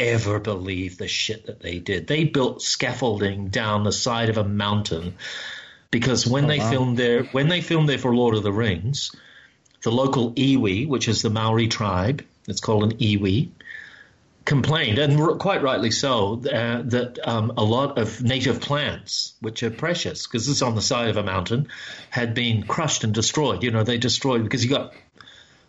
[0.00, 2.06] ever believe the shit that they did.
[2.06, 5.14] They built scaffolding down the side of a mountain
[5.90, 9.14] because when they filmed there, when they filmed there for Lord of the Rings,
[9.82, 13.50] the local iwi, which is the Maori tribe, it's called an iwi,
[14.44, 19.62] complained, and r- quite rightly so, uh, that um, a lot of native plants, which
[19.62, 21.68] are precious, because it's on the side of a mountain,
[22.10, 23.62] had been crushed and destroyed.
[23.62, 24.92] You know, they destroyed because you got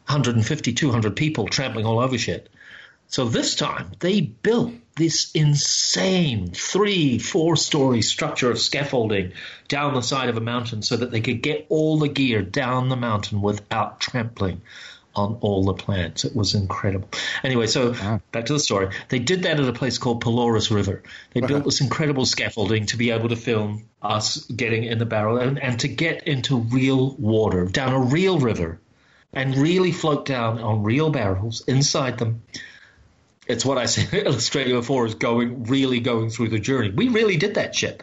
[0.08, 2.50] 150, 200 people trampling all over shit.
[3.12, 9.34] So this time they built this insane three, four story structure of scaffolding
[9.68, 12.88] down the side of a mountain so that they could get all the gear down
[12.88, 14.62] the mountain without trampling
[15.14, 16.24] on all the plants.
[16.24, 17.10] It was incredible.
[17.44, 17.92] Anyway, so
[18.32, 18.96] back to the story.
[19.10, 21.04] They did that at a place called Pelorus River.
[21.34, 21.48] They uh-huh.
[21.48, 25.62] built this incredible scaffolding to be able to film us getting in the barrel and,
[25.62, 28.80] and to get into real water, down a real river,
[29.34, 32.44] and really float down on real barrels inside them
[33.52, 36.90] it's what I said illustrated before is going really going through the journey.
[36.90, 38.02] We really did that shit.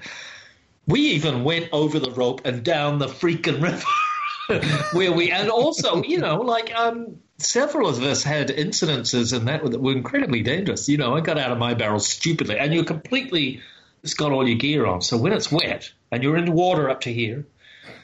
[0.87, 3.61] We even went over the rope and down the freaking
[4.51, 9.47] river where we and also, you know, like um several of us had incidences and
[9.49, 10.89] that that were incredibly dangerous.
[10.89, 13.61] You know, I got out of my barrel stupidly and you're completely
[14.03, 15.03] it's got all your gear on.
[15.03, 17.47] So when it's wet and you're in the water up to here,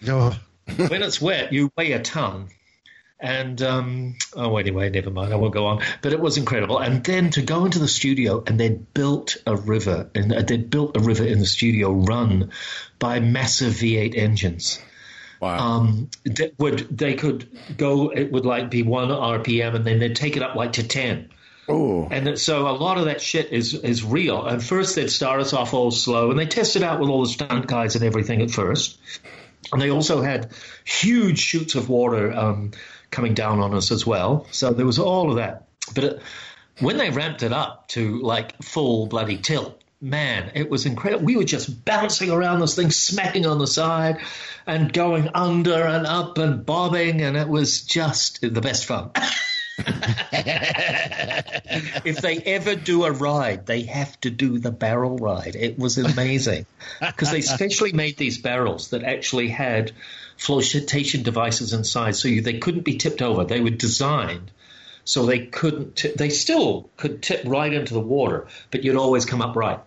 [0.03, 0.35] No.
[0.77, 2.49] when it's wet, you weigh a ton.
[3.25, 5.33] And um, oh, anyway, never mind.
[5.33, 5.83] I won't go on.
[6.03, 6.79] But it was incredible.
[6.79, 10.95] And then to go into the studio and they'd built a river, and they'd built
[10.99, 12.51] a river in the studio run
[12.99, 14.79] by massive V8 engines.
[15.41, 15.59] Wow.
[15.59, 18.11] Um, that would they could go?
[18.11, 21.31] It would like be one RPM, and then they'd take it up like to ten.
[21.67, 24.45] oh, And so a lot of that shit is is real.
[24.45, 27.31] And first, they'd start us off all slow, and they tested out with all the
[27.31, 28.99] stunt guys and everything at first.
[29.73, 30.53] And they also had
[30.85, 32.73] huge shoots of water um,
[33.15, 34.47] coming down on us as well.
[34.51, 35.69] So there was all of that.
[35.95, 36.23] But it,
[36.81, 41.25] when they ramped it up to like full bloody tilt, man, it was incredible.
[41.25, 44.19] We were just bouncing around this thing, smacking on the side,
[44.67, 49.11] and going under and up and bobbing, and it was just the best fun.
[52.05, 55.57] if they ever do a ride, they have to do the barrel ride.
[55.57, 56.67] It was amazing
[57.01, 59.93] because they specially made these barrels that actually had
[60.37, 63.45] flotation devices inside, so you, they couldn't be tipped over.
[63.45, 64.51] They were designed
[65.05, 65.97] so they couldn't.
[65.97, 69.79] T- they still could tip right into the water, but you'd always come up right.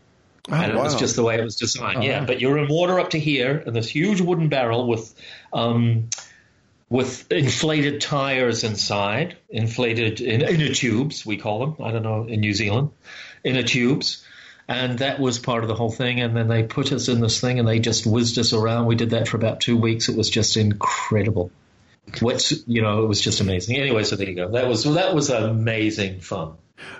[0.47, 2.03] and it was just the way it was designed.
[2.03, 2.25] yeah, wow.
[2.25, 5.13] but you're in water up to here, and this huge wooden barrel with.
[5.51, 6.09] Um,
[6.89, 11.85] with inflated tires inside, inflated in, inner tubes, we call them.
[11.85, 12.91] I don't know in New Zealand,
[13.43, 14.25] inner tubes.
[14.67, 16.19] And that was part of the whole thing.
[16.19, 18.85] And then they put us in this thing and they just whizzed us around.
[18.85, 20.09] We did that for about two weeks.
[20.09, 21.51] It was just incredible.
[22.19, 23.77] What's, you know, it was just amazing.
[23.77, 24.49] Anyway, so there you go.
[24.49, 26.53] That was, that was amazing fun.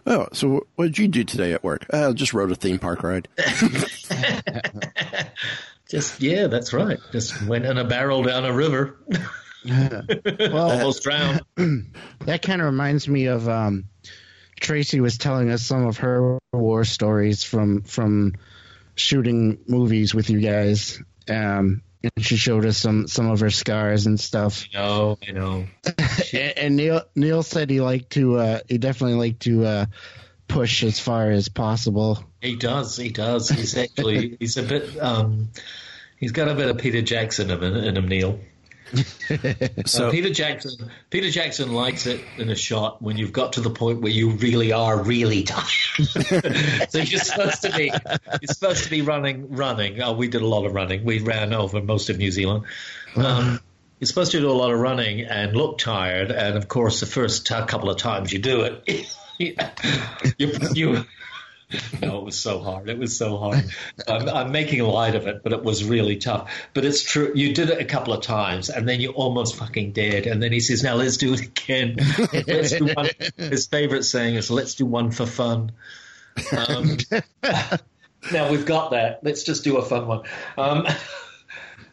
[0.06, 0.28] oh.
[0.34, 1.86] So what did you do today at work?
[1.92, 3.28] Uh, just rode a theme park ride.
[5.90, 7.00] Just, yeah, that's right.
[7.14, 8.98] Just went in a barrel down a river,
[9.66, 11.42] Well, almost drowned.
[12.26, 13.86] that kind of reminds me of um,
[14.60, 18.36] Tracey was telling us some of her war stories from from
[18.96, 21.02] shooting movies with you guys.
[21.30, 24.66] Um, and she showed us some some of her scars and stuff.
[24.74, 25.68] I know, I know.
[26.34, 29.86] And, and Neil Neil said he liked to uh, he definitely liked to uh,
[30.48, 32.24] push as far as possible.
[32.42, 32.98] He does.
[32.98, 33.50] He does.
[33.50, 35.00] He's actually he's a bit.
[35.00, 35.50] Um,
[36.18, 38.40] he's got a bit of Peter Jackson in him, in him Neil.
[39.86, 40.92] So Uh, Peter Jackson.
[41.10, 44.32] Peter Jackson likes it in a shot when you've got to the point where you
[44.32, 45.68] really are really tired.
[46.90, 50.02] so you're supposed to be you're supposed to be running, running.
[50.02, 51.04] Oh, we did a lot of running.
[51.04, 52.66] We ran over most of New Zealand.
[53.16, 53.60] Um,
[54.00, 56.32] you're supposed to do a lot of running and look tired.
[56.32, 59.16] And of course, the first t- couple of times you do it,
[60.38, 61.06] you, you
[62.02, 62.90] no, it was so hard.
[62.90, 63.66] It was so hard.
[64.08, 66.50] I'm, I'm making light of it, but it was really tough.
[66.74, 67.32] But it's true.
[67.36, 70.28] You did it a couple of times, and then you're almost fucking dead.
[70.28, 71.98] And then he says, "Now let's do it again."
[72.48, 73.10] let's do one.
[73.36, 75.74] His favorite saying is, "Let's do one for fun."
[76.56, 76.98] Um,
[78.32, 79.20] now we've got that.
[79.24, 80.24] Let's just do a fun one.
[80.58, 80.88] Um,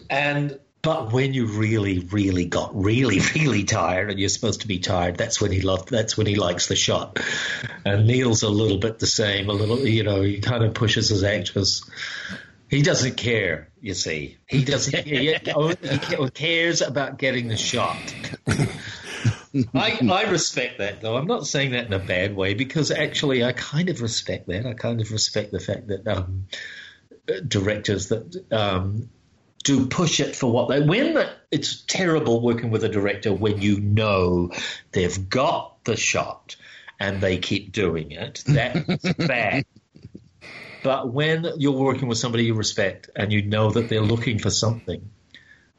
[0.09, 4.79] and but when you really, really got really, really tired, and you're supposed to be
[4.79, 5.89] tired, that's when he loved.
[5.89, 7.19] That's when he likes the shot.
[7.85, 9.49] And Neil's a little bit the same.
[9.49, 11.89] A little, you know, he kind of pushes his actors.
[12.69, 13.71] He doesn't care.
[13.81, 15.07] You see, he doesn't.
[15.07, 15.35] he,
[16.35, 17.99] cares about getting the shot.
[19.73, 21.17] I, I respect that, though.
[21.17, 24.67] I'm not saying that in a bad way because actually, I kind of respect that.
[24.67, 26.47] I kind of respect the fact that um,
[27.47, 29.09] directors that um,
[29.65, 33.81] do push it for what they when it's terrible working with a director when you
[33.81, 34.53] know
[34.93, 36.57] they've got the shot
[37.01, 38.43] and they keep doing it.
[38.47, 39.65] That's bad.
[40.83, 44.51] But when you're working with somebody you respect and you know that they're looking for
[44.51, 45.11] something,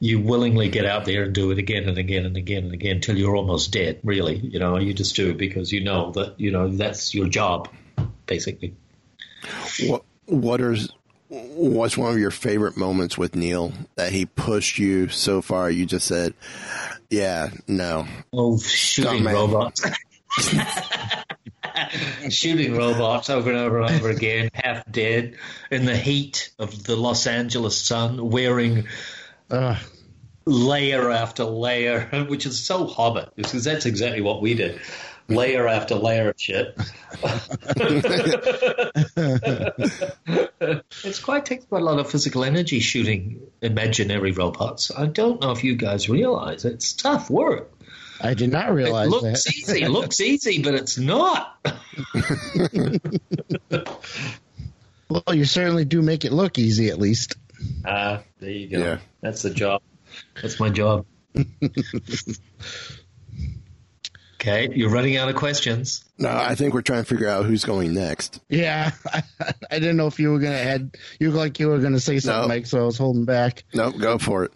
[0.00, 3.00] you willingly get out there and do it again and again and again and again
[3.00, 4.00] till you're almost dead.
[4.02, 7.28] Really, you know, you just do it because you know that you know that's your
[7.28, 7.68] job,
[8.26, 8.74] basically.
[9.86, 10.76] what what are
[11.28, 15.70] what's one of your favorite moments with Neil that he pushed you so far?
[15.70, 16.34] You just said,
[17.10, 19.84] "Yeah, no." Oh, shooting robots.
[22.30, 25.36] shooting robots over and over and over again, half dead,
[25.70, 28.86] in the heat of the Los Angeles sun, wearing
[29.50, 29.76] Uh,
[30.44, 34.80] layer after layer, which is so Hobbit, because that's exactly what we did.
[35.28, 36.76] Layer after layer of shit.
[41.04, 44.90] it's quite takes quite a lot of physical energy shooting imaginary robots.
[44.96, 46.74] I don't know if you guys realize it.
[46.74, 47.72] it's tough work.
[48.20, 49.54] I did not realize It looks that.
[49.56, 49.82] easy.
[49.82, 51.58] It looks easy, but it's not.
[55.08, 57.36] Well, you certainly do make it look easy, at least.
[57.84, 58.78] Ah, there you go.
[58.78, 58.98] Yeah.
[59.20, 59.80] That's the job.
[60.42, 61.06] That's my job.
[64.46, 66.04] okay, you're running out of questions.
[66.18, 68.40] No, I think we're trying to figure out who's going next.
[68.48, 69.22] Yeah, I,
[69.70, 70.96] I didn't know if you were gonna head.
[71.18, 72.48] You look like you were gonna say something, No.
[72.48, 73.64] Mike, so I was holding back.
[73.74, 74.52] No, go for it.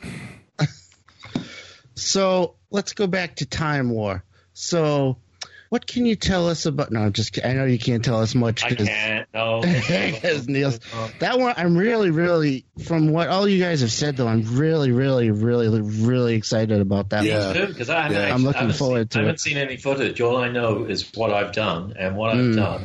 [1.94, 4.24] So let's go back to Time War.
[4.54, 5.18] So,
[5.70, 6.90] what can you tell us about?
[6.92, 7.38] No, I'm just.
[7.44, 8.62] I know you can't tell us much.
[8.64, 9.26] I can't.
[9.32, 9.62] No.
[10.10, 10.80] Because Neil's
[11.20, 14.90] that one, I'm really, really from what all you guys have said though, I'm really,
[14.90, 17.24] really, really, really excited about that.
[17.24, 17.52] Yeah.
[17.66, 18.22] Because I haven't Yeah.
[18.24, 20.20] actually- I'm looking I forward seen, to I haven't seen any footage.
[20.20, 22.56] All I know is what I've done, and what I've Mm.
[22.56, 22.84] done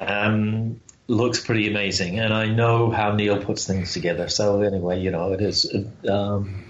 [0.00, 2.18] um, looks pretty amazing.
[2.18, 4.28] And I know how Neil puts things together.
[4.28, 5.72] So anyway, you know, it is.
[6.08, 6.64] Um,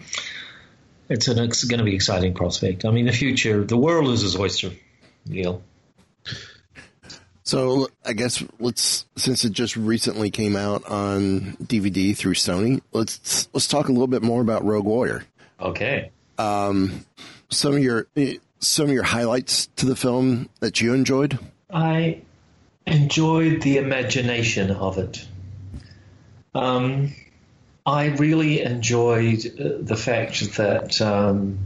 [1.08, 2.84] it's an it's going to be exciting prospect.
[2.84, 4.70] I mean, the future, the world is his oyster,
[5.28, 5.62] Neil.
[7.44, 13.48] So I guess let's since it just recently came out on DVD through Sony, let's
[13.54, 15.24] let's talk a little bit more about Rogue Warrior.
[15.60, 16.10] Okay.
[16.38, 18.06] Some of your
[18.60, 21.38] some of your highlights to the film that you enjoyed.
[21.72, 22.20] I
[22.86, 25.26] enjoyed the imagination of it.
[26.54, 27.14] Um,
[27.86, 31.58] I really enjoyed uh, the fact that um,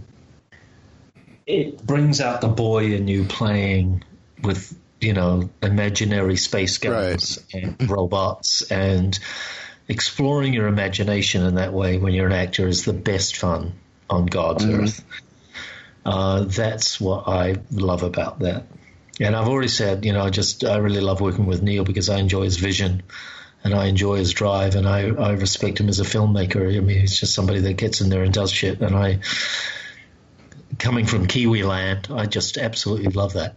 [1.47, 4.05] it brings out the boy in you playing
[4.43, 9.19] with, you know, imaginary space guns and robots and
[9.89, 13.75] exploring your imagination in that way when you're an actor is the best fun
[14.09, 15.05] on God's earth.
[16.05, 18.67] Uh, that's what I love about that.
[19.21, 22.09] And I've already said, you know, I just I really love working with Neil because
[22.09, 23.03] I enjoy his vision
[23.63, 26.77] and I enjoy his drive and I, I respect him as a filmmaker.
[26.77, 28.81] I mean, he's just somebody that gets in there and does shit.
[28.81, 29.21] And I,
[30.83, 33.57] coming from Kiwi land, I just absolutely love that.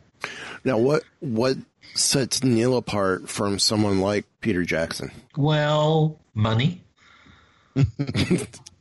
[0.64, 1.58] Now, what what
[1.96, 5.12] sets Neil apart from someone like Peter Jackson?
[5.36, 6.82] Well, money.
[7.76, 7.84] you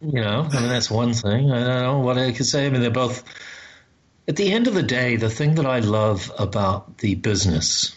[0.01, 1.51] know, I mean, that's one thing.
[1.51, 2.67] I don't know what I could say.
[2.67, 3.25] I mean, they're both.
[4.29, 7.95] At the end of the day, the thing that I love about the business,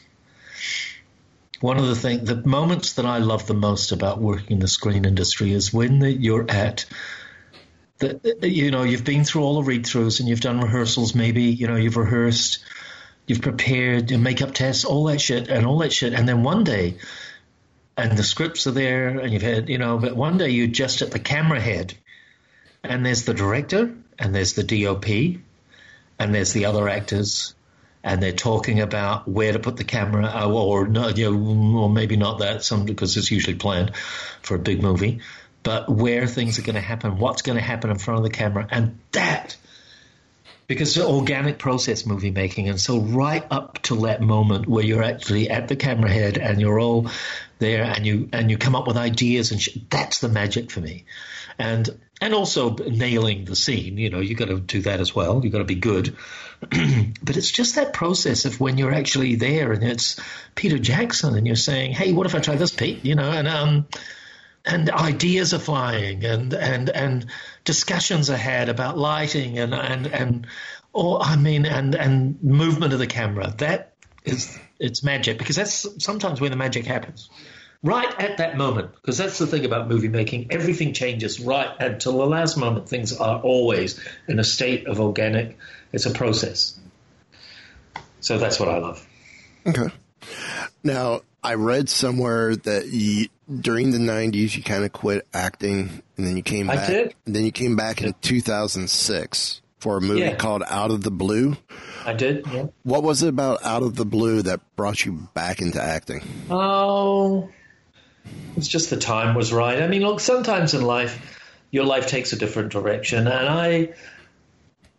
[1.61, 4.67] one of the thing, the moments that I love the most about working in the
[4.67, 6.85] screen industry is when the, you're at.
[7.99, 11.43] The, you know, you've been through all the read throughs and you've done rehearsals, maybe,
[11.43, 12.59] you know, you've rehearsed,
[13.25, 16.13] you've prepared, your makeup tests, all that shit, and all that shit.
[16.13, 16.97] And then one day,
[17.97, 21.01] and the scripts are there, and you've had, you know, but one day you're just
[21.01, 21.95] at the camera head,
[22.83, 25.41] and there's the director, and there's the DOP,
[26.19, 27.55] and there's the other actors,
[28.03, 32.15] and they're talking about where to put the camera, uh, or you know, or maybe
[32.15, 33.95] not that, some because it's usually planned
[34.43, 35.19] for a big movie,
[35.67, 38.29] but where things are going to happen, what's going to happen in front of the
[38.29, 39.57] camera, and that
[40.65, 44.85] because it's an organic process movie making and so right up to that moment where
[44.85, 47.09] you're actually at the camera head and you're all
[47.59, 50.79] there and you and you come up with ideas and sh- that's the magic for
[50.79, 51.03] me.
[51.59, 51.89] And
[52.21, 55.49] and also nailing the scene you know you got to do that as well you
[55.49, 56.15] got to be good.
[57.21, 60.17] But it's just that process of when you're actually there and it's
[60.55, 63.03] Peter Jackson and you're saying hey what if I try this Pete?
[63.03, 63.87] You know and um
[64.67, 67.25] and ideas are flying and and and
[67.63, 70.47] discussions are had about lighting and and and
[70.93, 73.53] or I mean and and movement of the camera.
[73.57, 73.93] That
[74.25, 77.29] is it's magic because that's sometimes where the magic happens.
[77.83, 80.47] Right at that moment because that's the thing about movie making.
[80.51, 82.89] Everything changes right until the last moment.
[82.89, 85.57] Things are always in a state of organic
[85.93, 86.77] it's a process.
[88.19, 89.07] So that's what I love.
[89.65, 89.89] Okay.
[90.83, 93.27] Now, I read somewhere that you,
[93.61, 97.15] during the '90s you kind of quit acting, and then you came back I did.
[97.25, 100.35] And then you came back in 2006 for a movie Yeah.
[100.35, 101.55] called Out of the Blue.
[102.05, 105.61] I did yeah What was it about Out of the Blue that brought you back
[105.61, 106.21] into acting?
[106.49, 107.49] Oh,
[108.55, 109.81] it's just the time was right.
[109.81, 111.39] I mean, look, sometimes in life,
[111.71, 113.89] your life takes a different direction, and I,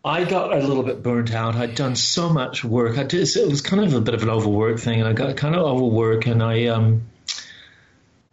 [0.04, 1.56] I got a little bit burnt out.
[1.56, 2.96] I'd done so much work.
[2.98, 3.28] I did.
[3.36, 5.62] It was kind of a bit of an overwork thing, and I got kind of
[5.62, 7.02] overwork, and I um,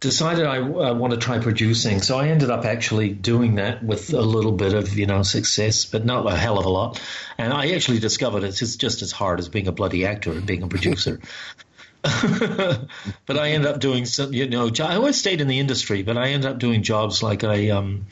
[0.00, 2.02] decided I, I want to try producing.
[2.02, 5.84] So I ended up actually doing that with a little bit of you know success,
[5.84, 7.00] but not a hell of a lot.
[7.38, 10.46] And I actually discovered it's just, just as hard as being a bloody actor and
[10.46, 11.20] being a producer.
[12.02, 16.16] but I ended up doing some, you know, I always stayed in the industry, but
[16.16, 18.06] I ended up doing jobs like I um,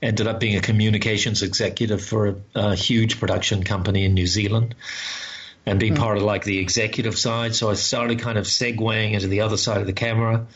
[0.00, 4.74] ended up being a communications executive for a, a huge production company in New Zealand
[5.64, 7.54] and being part of like the executive side.
[7.56, 10.46] So I started kind of segueing into the other side of the camera.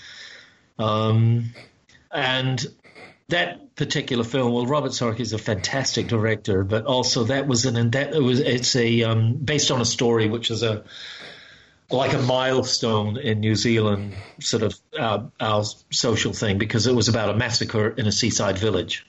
[0.79, 1.53] Um,
[2.11, 2.65] and
[3.29, 7.77] that particular film, well, Robert Sarkies is a fantastic director, but also that was an,
[7.77, 10.85] and that it was, it's a, um, based on a story, which is a,
[11.91, 17.09] like a milestone in New Zealand, sort of uh, our social thing, because it was
[17.09, 19.07] about a massacre in a seaside village,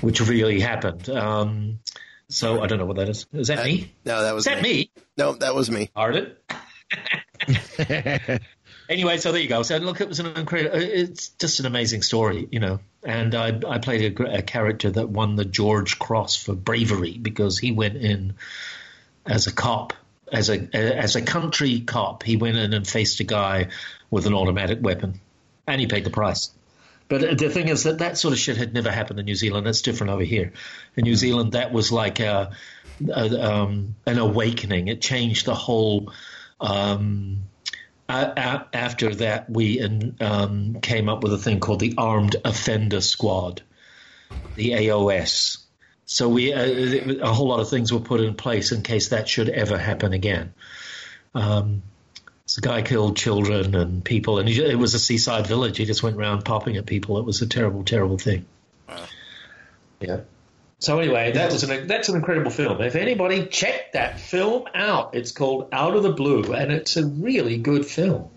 [0.00, 1.08] which really happened.
[1.08, 1.80] Um,
[2.28, 3.26] so I don't know what that is.
[3.32, 3.92] Is that me?
[4.04, 4.90] No, that was Is that me?
[5.16, 5.90] No, that was me.
[5.94, 6.36] Pardon?
[8.88, 9.62] anyway, so there you go.
[9.62, 10.76] So look, it was an incredible.
[10.78, 12.80] It's just an amazing story, you know.
[13.02, 17.58] and I, I played a, a character that won the George Cross for bravery because
[17.58, 18.34] he went in
[19.26, 19.92] as a cop,
[20.32, 22.22] as a as a country cop.
[22.22, 23.68] He went in and faced a guy
[24.10, 25.20] with an automatic weapon,
[25.66, 26.50] and he paid the price.
[27.08, 29.66] But the thing is that that sort of shit had never happened in New Zealand.
[29.66, 30.52] It's different over here.
[30.94, 32.50] In New Zealand, that was like a,
[33.08, 34.88] a, um, an awakening.
[34.88, 36.12] It changed the whole.
[36.60, 37.44] Um,
[38.08, 39.80] after that, we
[40.20, 43.62] um, came up with a thing called the Armed Offender Squad,
[44.54, 45.58] the AOS.
[46.06, 49.28] So we uh, a whole lot of things were put in place in case that
[49.28, 50.54] should ever happen again.
[51.34, 51.82] Um,
[52.54, 55.76] the guy killed children and people, and he, it was a seaside village.
[55.76, 57.18] He just went around popping at people.
[57.18, 58.46] It was a terrible, terrible thing.
[60.00, 60.20] Yeah.
[60.80, 62.80] So anyway, that was an that's an incredible film.
[62.80, 67.04] If anybody check that film out, it's called Out of the Blue, and it's a
[67.04, 68.30] really good film.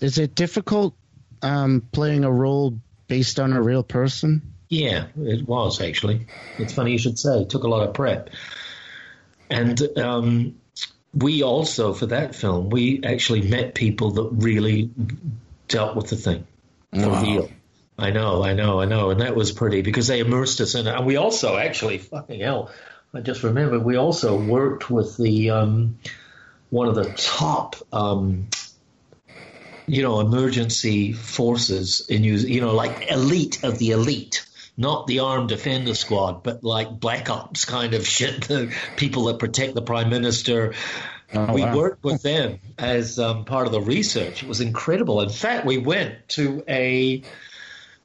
[0.00, 0.94] Is it difficult
[1.42, 4.54] um, playing a role based on a real person?
[4.68, 6.26] Yeah, it was actually.
[6.56, 7.40] It's funny you should say.
[7.40, 8.30] It took a lot of prep,
[9.50, 10.54] and um,
[11.14, 14.90] we also for that film we actually met people that really
[15.66, 16.46] dealt with the thing
[16.92, 17.22] for Wow.
[17.22, 17.50] real.
[17.98, 20.86] I know, I know, I know, and that was pretty because they immersed us in
[20.86, 22.70] it, and we also actually fucking hell.
[23.12, 25.98] I just remembered we also worked with the um,
[26.70, 27.76] one of the top.
[27.92, 28.48] Um,
[29.88, 34.46] you know, emergency forces in you, you know, like elite of the elite,
[34.76, 39.38] not the armed defender squad, but like black ops kind of shit, the people that
[39.38, 40.74] protect the prime minister.
[41.34, 41.76] Oh, we wow.
[41.76, 44.42] worked with them as um, part of the research.
[44.42, 45.20] It was incredible.
[45.20, 47.22] In fact, we went to a.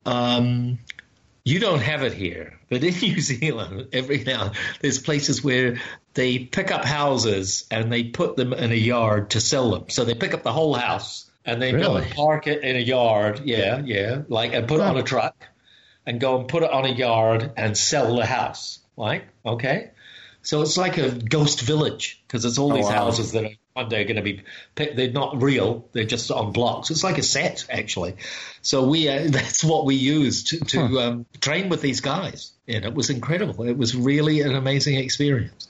[0.05, 0.79] Um,
[1.45, 4.51] you don't have it here, but in New Zealand, every now
[4.81, 5.81] there's places where
[6.13, 9.89] they pick up houses and they put them in a yard to sell them.
[9.89, 12.05] So they pick up the whole house and they Really?
[12.11, 13.41] park it in a yard.
[13.45, 15.35] Yeah, yeah, like and put it on a truck
[16.05, 18.79] and go and put it on a yard and sell the house.
[18.95, 19.91] Like, okay.
[20.43, 22.91] So it's like a ghost village because it's all Oh, these wow.
[23.05, 24.43] houses that are one day are going to be
[24.75, 24.95] picked.
[24.95, 25.87] They're not real.
[25.91, 26.91] They're just on blocks.
[26.91, 28.15] It's like a set actually.
[28.61, 32.51] So we uh, that's what we used to, to um, train with these guys.
[32.67, 33.65] And it was incredible.
[33.65, 35.67] It was really an amazing experience.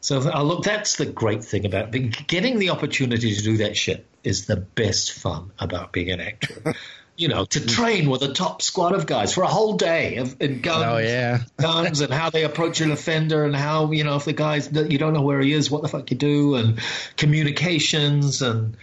[0.00, 3.76] So uh, look, that's the great thing about being, getting the opportunity to do that
[3.76, 6.74] shit is the best fun about being an actor.
[7.18, 10.40] you know, to train with a top squad of guys for a whole day of
[10.40, 11.40] in guns, Oh yeah.
[11.56, 14.98] guns and how they approach an offender and how you know if the guy's you
[14.98, 16.78] don't know where he is, what the fuck you do, and
[17.16, 18.76] communications and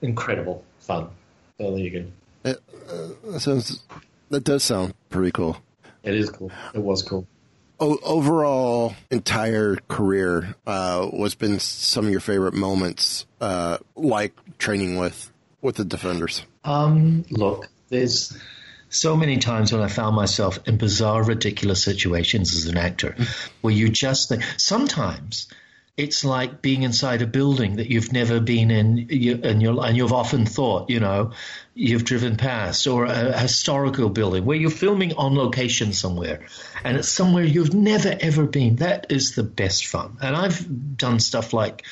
[0.00, 1.08] incredible fun.
[1.58, 1.90] So there you
[2.44, 2.56] go.
[3.24, 3.82] That sounds.
[4.30, 5.56] That does sound pretty cool.
[6.02, 6.50] It is cool.
[6.74, 7.26] It was cool.
[7.80, 14.96] O- overall, entire career, uh, what's been some of your favorite moments, uh, like training
[14.96, 15.31] with
[15.62, 16.44] with the defenders?
[16.64, 18.36] Um, look, there's
[18.90, 23.16] so many times when I found myself in bizarre, ridiculous situations as an actor,
[23.62, 24.42] where you just think.
[24.58, 25.48] Sometimes
[25.96, 29.96] it's like being inside a building that you've never been in, you, and you're and
[29.96, 31.32] you've often thought, you know,
[31.74, 36.46] you've driven past, or a, historical building where you're filming on location somewhere,
[36.84, 38.76] and it's somewhere you've never ever been.
[38.76, 41.84] That is the best fun, and I've done stuff like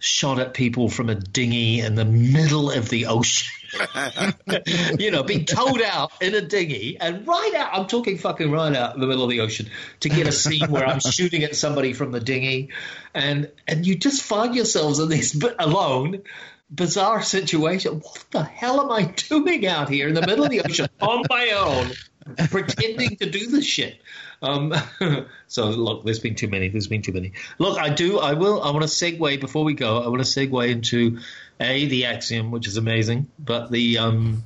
[0.00, 3.48] shot at people from a dinghy in the middle of the ocean.
[4.98, 8.74] you know, being towed out in a dinghy and right out, I'm talking fucking right
[8.74, 9.70] out in the middle of the ocean
[10.00, 12.70] to get a scene where I'm shooting at somebody from the dinghy.
[13.14, 16.22] And, and you just find yourselves in this bit alone,
[16.70, 18.00] bizarre situation.
[18.00, 21.24] What the hell am I doing out here in the middle of the ocean on
[21.28, 24.00] my own, pretending to do this shit?
[24.42, 24.74] Um,
[25.46, 26.68] so look, there's been too many.
[26.68, 27.32] There's been too many.
[27.58, 28.18] Look, I do.
[28.18, 28.62] I will.
[28.62, 30.02] I want to segue before we go.
[30.02, 31.18] I want to segue into
[31.60, 34.44] a the Axiom, which is amazing, but the um,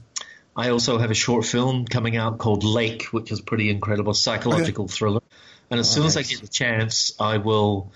[0.57, 4.88] I also have a short film coming out called Lake, which is pretty incredible psychological
[4.88, 5.20] thriller.
[5.70, 7.92] And as soon as I get the chance, I will.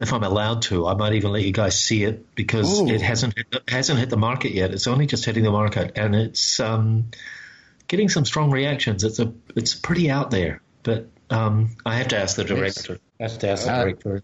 [0.00, 2.88] If I'm allowed to, I might even let you guys see it because Ooh.
[2.88, 4.72] it hasn't it hasn't hit the market yet.
[4.72, 7.10] It's only just hitting the market, and it's um,
[7.86, 9.04] getting some strong reactions.
[9.04, 12.98] It's a it's pretty out there, but um, I have to ask the director.
[13.18, 14.22] I have to ask the Uh, director.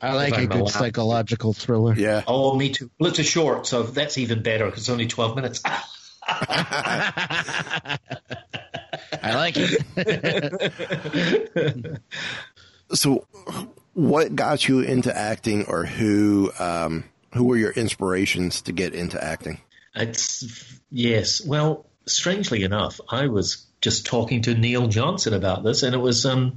[0.00, 0.70] I like if a I'm good allowed.
[0.72, 1.94] psychological thriller.
[1.94, 2.22] Yeah.
[2.26, 2.90] Oh, me too.
[2.98, 5.62] Well, it's a short, so that's even better because it's only twelve minutes.
[6.30, 7.98] I
[9.22, 9.82] like it.
[12.94, 13.26] So,
[13.92, 17.04] what got you into acting, or who um,
[17.34, 19.60] who were your inspirations to get into acting?
[19.94, 20.42] It's
[20.90, 21.44] yes.
[21.44, 26.26] Well, strangely enough, I was just talking to Neil Johnson about this, and it was.
[26.26, 26.56] Um,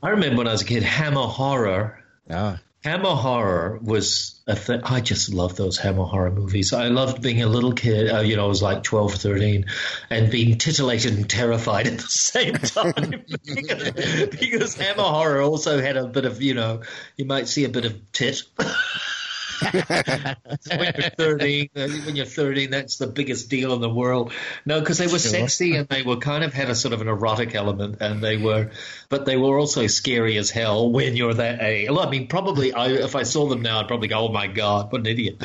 [0.00, 1.98] I remember when I was a kid, Hammer Horror
[2.30, 4.82] Ah, Hammer horror was a thing.
[4.84, 6.72] I just love those Hammer horror movies.
[6.72, 8.10] I loved being a little kid.
[8.10, 9.64] Uh, you know, I was like 12 or 13
[10.10, 15.96] and being titillated and terrified at the same time because, because Hammer horror also had
[15.96, 16.82] a bit of, you know,
[17.16, 18.42] you might see a bit of tit.
[19.60, 24.32] when you're 13, uh, when you're 13, that's the biggest deal in the world.
[24.64, 25.30] No, because they were Sure.
[25.30, 28.36] sexy and they were kind of had a sort of an erotic element, and they
[28.36, 28.70] were,
[29.08, 31.88] but they were also scary as hell when you're that age.
[31.90, 34.46] Well, I mean, probably I, if I saw them now, I'd probably go, "Oh my
[34.46, 35.42] god, what an idiot."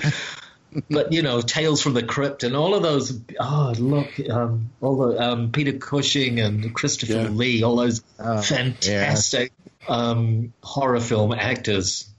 [0.89, 3.19] but you know, Tales from the Crypt and all of those.
[3.39, 7.27] Oh, look, um, all the um, Peter Cushing and Christopher Yeah.
[7.29, 9.53] Lee, all those Oh, fantastic
[9.87, 12.09] um, horror film actors.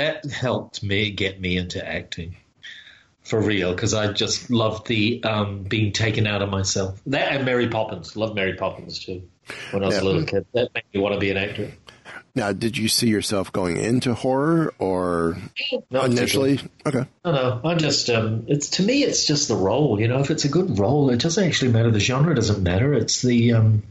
[0.00, 2.34] That helped me get me into acting
[3.20, 6.98] for real because I just loved the um, being taken out of myself.
[7.08, 8.16] That and Mary Poppins.
[8.16, 9.28] Love Mary Poppins too.
[9.72, 10.02] When I was Yeah.
[10.02, 11.72] a little kid, that made me want to be an actor.
[12.34, 15.36] Now, did you see yourself going into horror or
[15.90, 16.60] Not initially?
[16.86, 17.04] Okay.
[17.22, 17.60] No, no.
[17.62, 20.00] I just um, it's to me, it's just the role.
[20.00, 21.90] You know, if it's a good role, it doesn't actually matter.
[21.90, 22.94] The genre doesn't matter.
[22.94, 23.82] It's the um,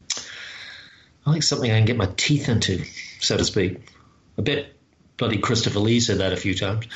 [1.27, 2.83] I like something I can get my teeth into,
[3.19, 3.77] so to speak.
[4.39, 4.73] A bit
[5.19, 6.87] bloody Christopher Lee said that a few times.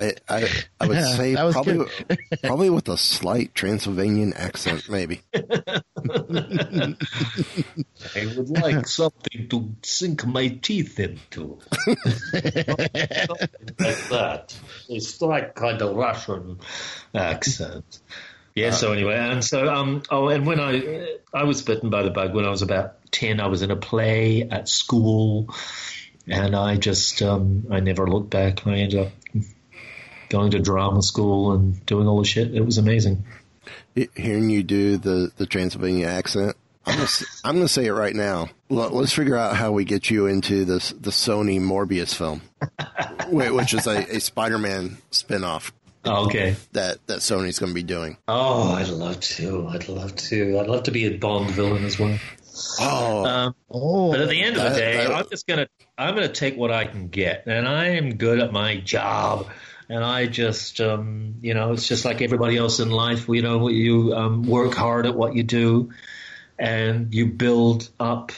[0.00, 0.48] I, I,
[0.80, 1.86] I would say That probably
[2.42, 5.20] probably with a slight Transylvanian accent, maybe.
[5.34, 5.84] I
[8.36, 11.58] would like something to sink my teeth into.
[11.72, 12.64] something
[13.78, 14.56] like that.
[14.88, 16.60] A slight kind of Russian
[17.14, 18.00] accent.
[18.58, 18.70] Yeah.
[18.72, 22.34] So anyway, and so um oh, and when I I was bitten by the bug
[22.34, 25.54] when I was about ten, I was in a play at school,
[26.26, 28.66] and I just um I never looked back.
[28.66, 29.12] I ended up
[30.28, 32.54] going to drama school and doing all the shit.
[32.54, 33.24] It was amazing.
[34.14, 36.56] Hearing you do the, the Transylvania accent,
[36.86, 37.08] I'm gonna,
[37.44, 38.48] I'm gonna say it right now.
[38.68, 42.42] Let- Let's figure out how we get you into this the Sony Morbius film,
[43.30, 45.72] which is a, a Spider-Man spin-off
[46.04, 46.56] Oh, okay.
[46.72, 48.16] that, that Sony's going to be doing.
[48.28, 49.66] Oh, I'd love to.
[49.68, 50.58] I'd love to.
[50.60, 52.18] I'd love to be a Bond villain as well.
[52.80, 55.66] Oh, Um, Oh, but at the end of the that- day, that- I'm just gonna
[55.96, 59.48] I'm gonna take what I can get, and I am good at my job.
[59.90, 63.26] And I just, um, you know, it's just like everybody else in life.
[63.28, 65.90] You know, you um, work hard at what you do,
[66.58, 68.32] and you build up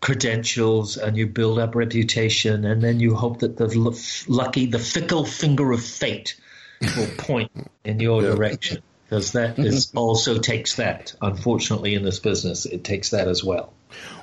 [0.00, 3.94] credentials, and you build up reputation, and then you hope that the l-
[4.28, 6.36] lucky, the fickle finger of fate
[6.80, 7.50] will point
[7.84, 11.14] in your direction, because that is also takes that.
[11.22, 13.72] Unfortunately, in this business, it takes that as well.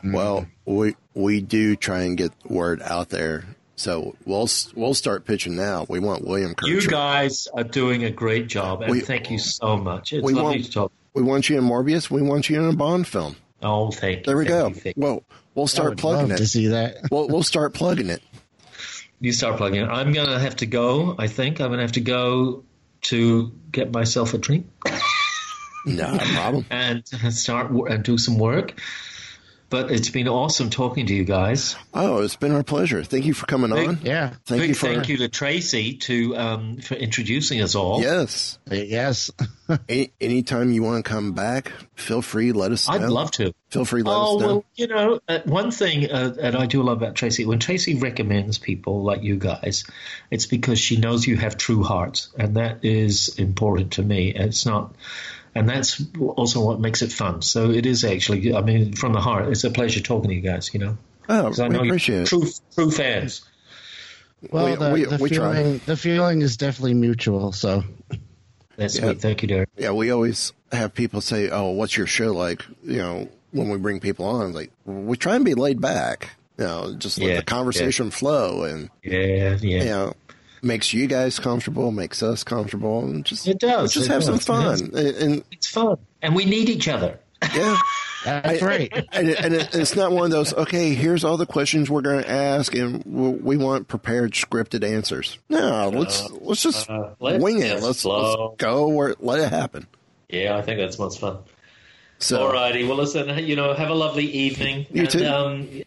[0.04, 3.46] well, we we do try and get word out there.
[3.76, 5.86] So we'll we'll start pitching now.
[5.90, 9.40] We want William Kircher You guys are doing a great job, and We- thank you
[9.40, 10.14] so much.
[10.14, 10.92] It's we lovely want- to talk.
[11.16, 12.10] we want you in Morbius.
[12.10, 13.36] We want you in a Bond film.
[13.64, 14.24] Oh, thank you.
[14.26, 14.90] There we thank go.
[14.90, 14.94] you.
[14.96, 15.24] Well,
[15.56, 16.48] we'll I start would plugging love to it.
[16.48, 16.98] see that.
[17.10, 18.22] We'll we'll start plugging it.
[19.24, 19.88] You start plugging it.
[19.88, 21.62] I'm going to have to go, I think.
[21.62, 22.66] I'm going to have to go
[23.04, 24.66] to get myself a drink
[25.86, 26.66] No problem.
[26.70, 28.78] and start and do some work.
[29.74, 31.76] But it's been awesome talking to you guys.
[31.96, 33.04] Oh, it's been our pleasure.
[33.04, 34.00] Thank you for coming Big- on.
[34.04, 34.34] Yeah.
[34.46, 38.00] Thank Big you for thank you to Tracey to um, for introducing us all.
[38.00, 38.60] yes.
[38.70, 39.32] Yes.
[39.90, 42.52] Any, anytime you want to come back, feel free.
[42.52, 42.94] Let us know.
[42.96, 43.52] I'd love to.
[43.70, 44.04] Feel free.
[44.04, 44.48] Let Oh us know.
[44.48, 47.96] well, you know, uh, one thing uh, that I do love about Tracey, when Tracey
[47.96, 49.86] recommends people like you guys,
[50.30, 54.32] it's because she knows you have true hearts, and that is important to me.
[54.36, 54.94] It's not,
[55.56, 57.42] and that's also what makes it fun.
[57.42, 60.42] So it is actually, I mean, from the heart, it's a pleasure talking to you
[60.42, 60.74] guys.
[60.74, 60.98] You know,
[61.30, 62.28] oh, 'Cause I we know you're appreciate it.
[62.28, 62.46] true,
[62.76, 63.42] true fans.
[64.52, 65.56] Well, We- the, we- the we try.
[65.56, 67.52] feeling the feeling is definitely mutual.
[67.54, 67.84] So
[68.76, 69.04] That's Yeah.
[69.06, 69.22] sweet.
[69.22, 69.70] Thank you, Derek.
[69.78, 73.78] Yeah, we always have people say, "Oh, what's your show like?" You know, when we
[73.78, 76.32] bring people on, like we try and be laid back.
[76.58, 79.84] You know, just let Yeah, the conversation flow, and Yeah, yeah.
[79.84, 80.14] you know,
[80.64, 84.36] makes you guys comfortable, makes us comfortable, and just It does, Just it have some
[84.36, 84.46] does.
[84.46, 87.20] fun, and, and It's fun, and we need each other.
[87.56, 87.78] yeah.
[88.26, 89.06] that's I- right.
[89.12, 90.54] and, it, and it, it's not one of those.
[90.54, 94.84] Okay, here's all the questions we're going to ask, and we, we want prepared, scripted
[94.90, 95.38] answers.
[95.50, 97.82] No, let's let's just uh, let's wing it.
[97.82, 99.88] Let's, let's go where let it happen.
[100.30, 101.40] Yeah, I think that's much fun.
[102.20, 102.86] So, all righty.
[102.86, 104.86] well, listen, you know, have a lovely evening.
[104.92, 105.26] You and, too.
[105.26, 105.82] Um,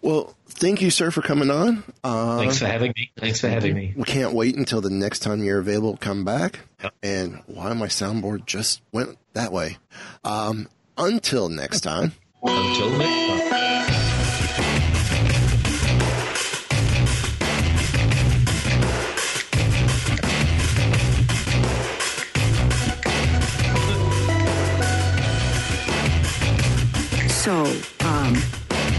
[0.00, 1.82] well, thank you, sir, for coming on.
[2.04, 3.10] Uh, thanks for having me.
[3.18, 3.92] Thanks for having me.
[3.96, 6.60] we can't wait until the next time you're available come back.
[6.82, 6.94] Yep.
[7.02, 9.78] And why my soundboard just went that way.
[10.24, 12.12] Um, until next time.
[12.42, 13.51] Until next time.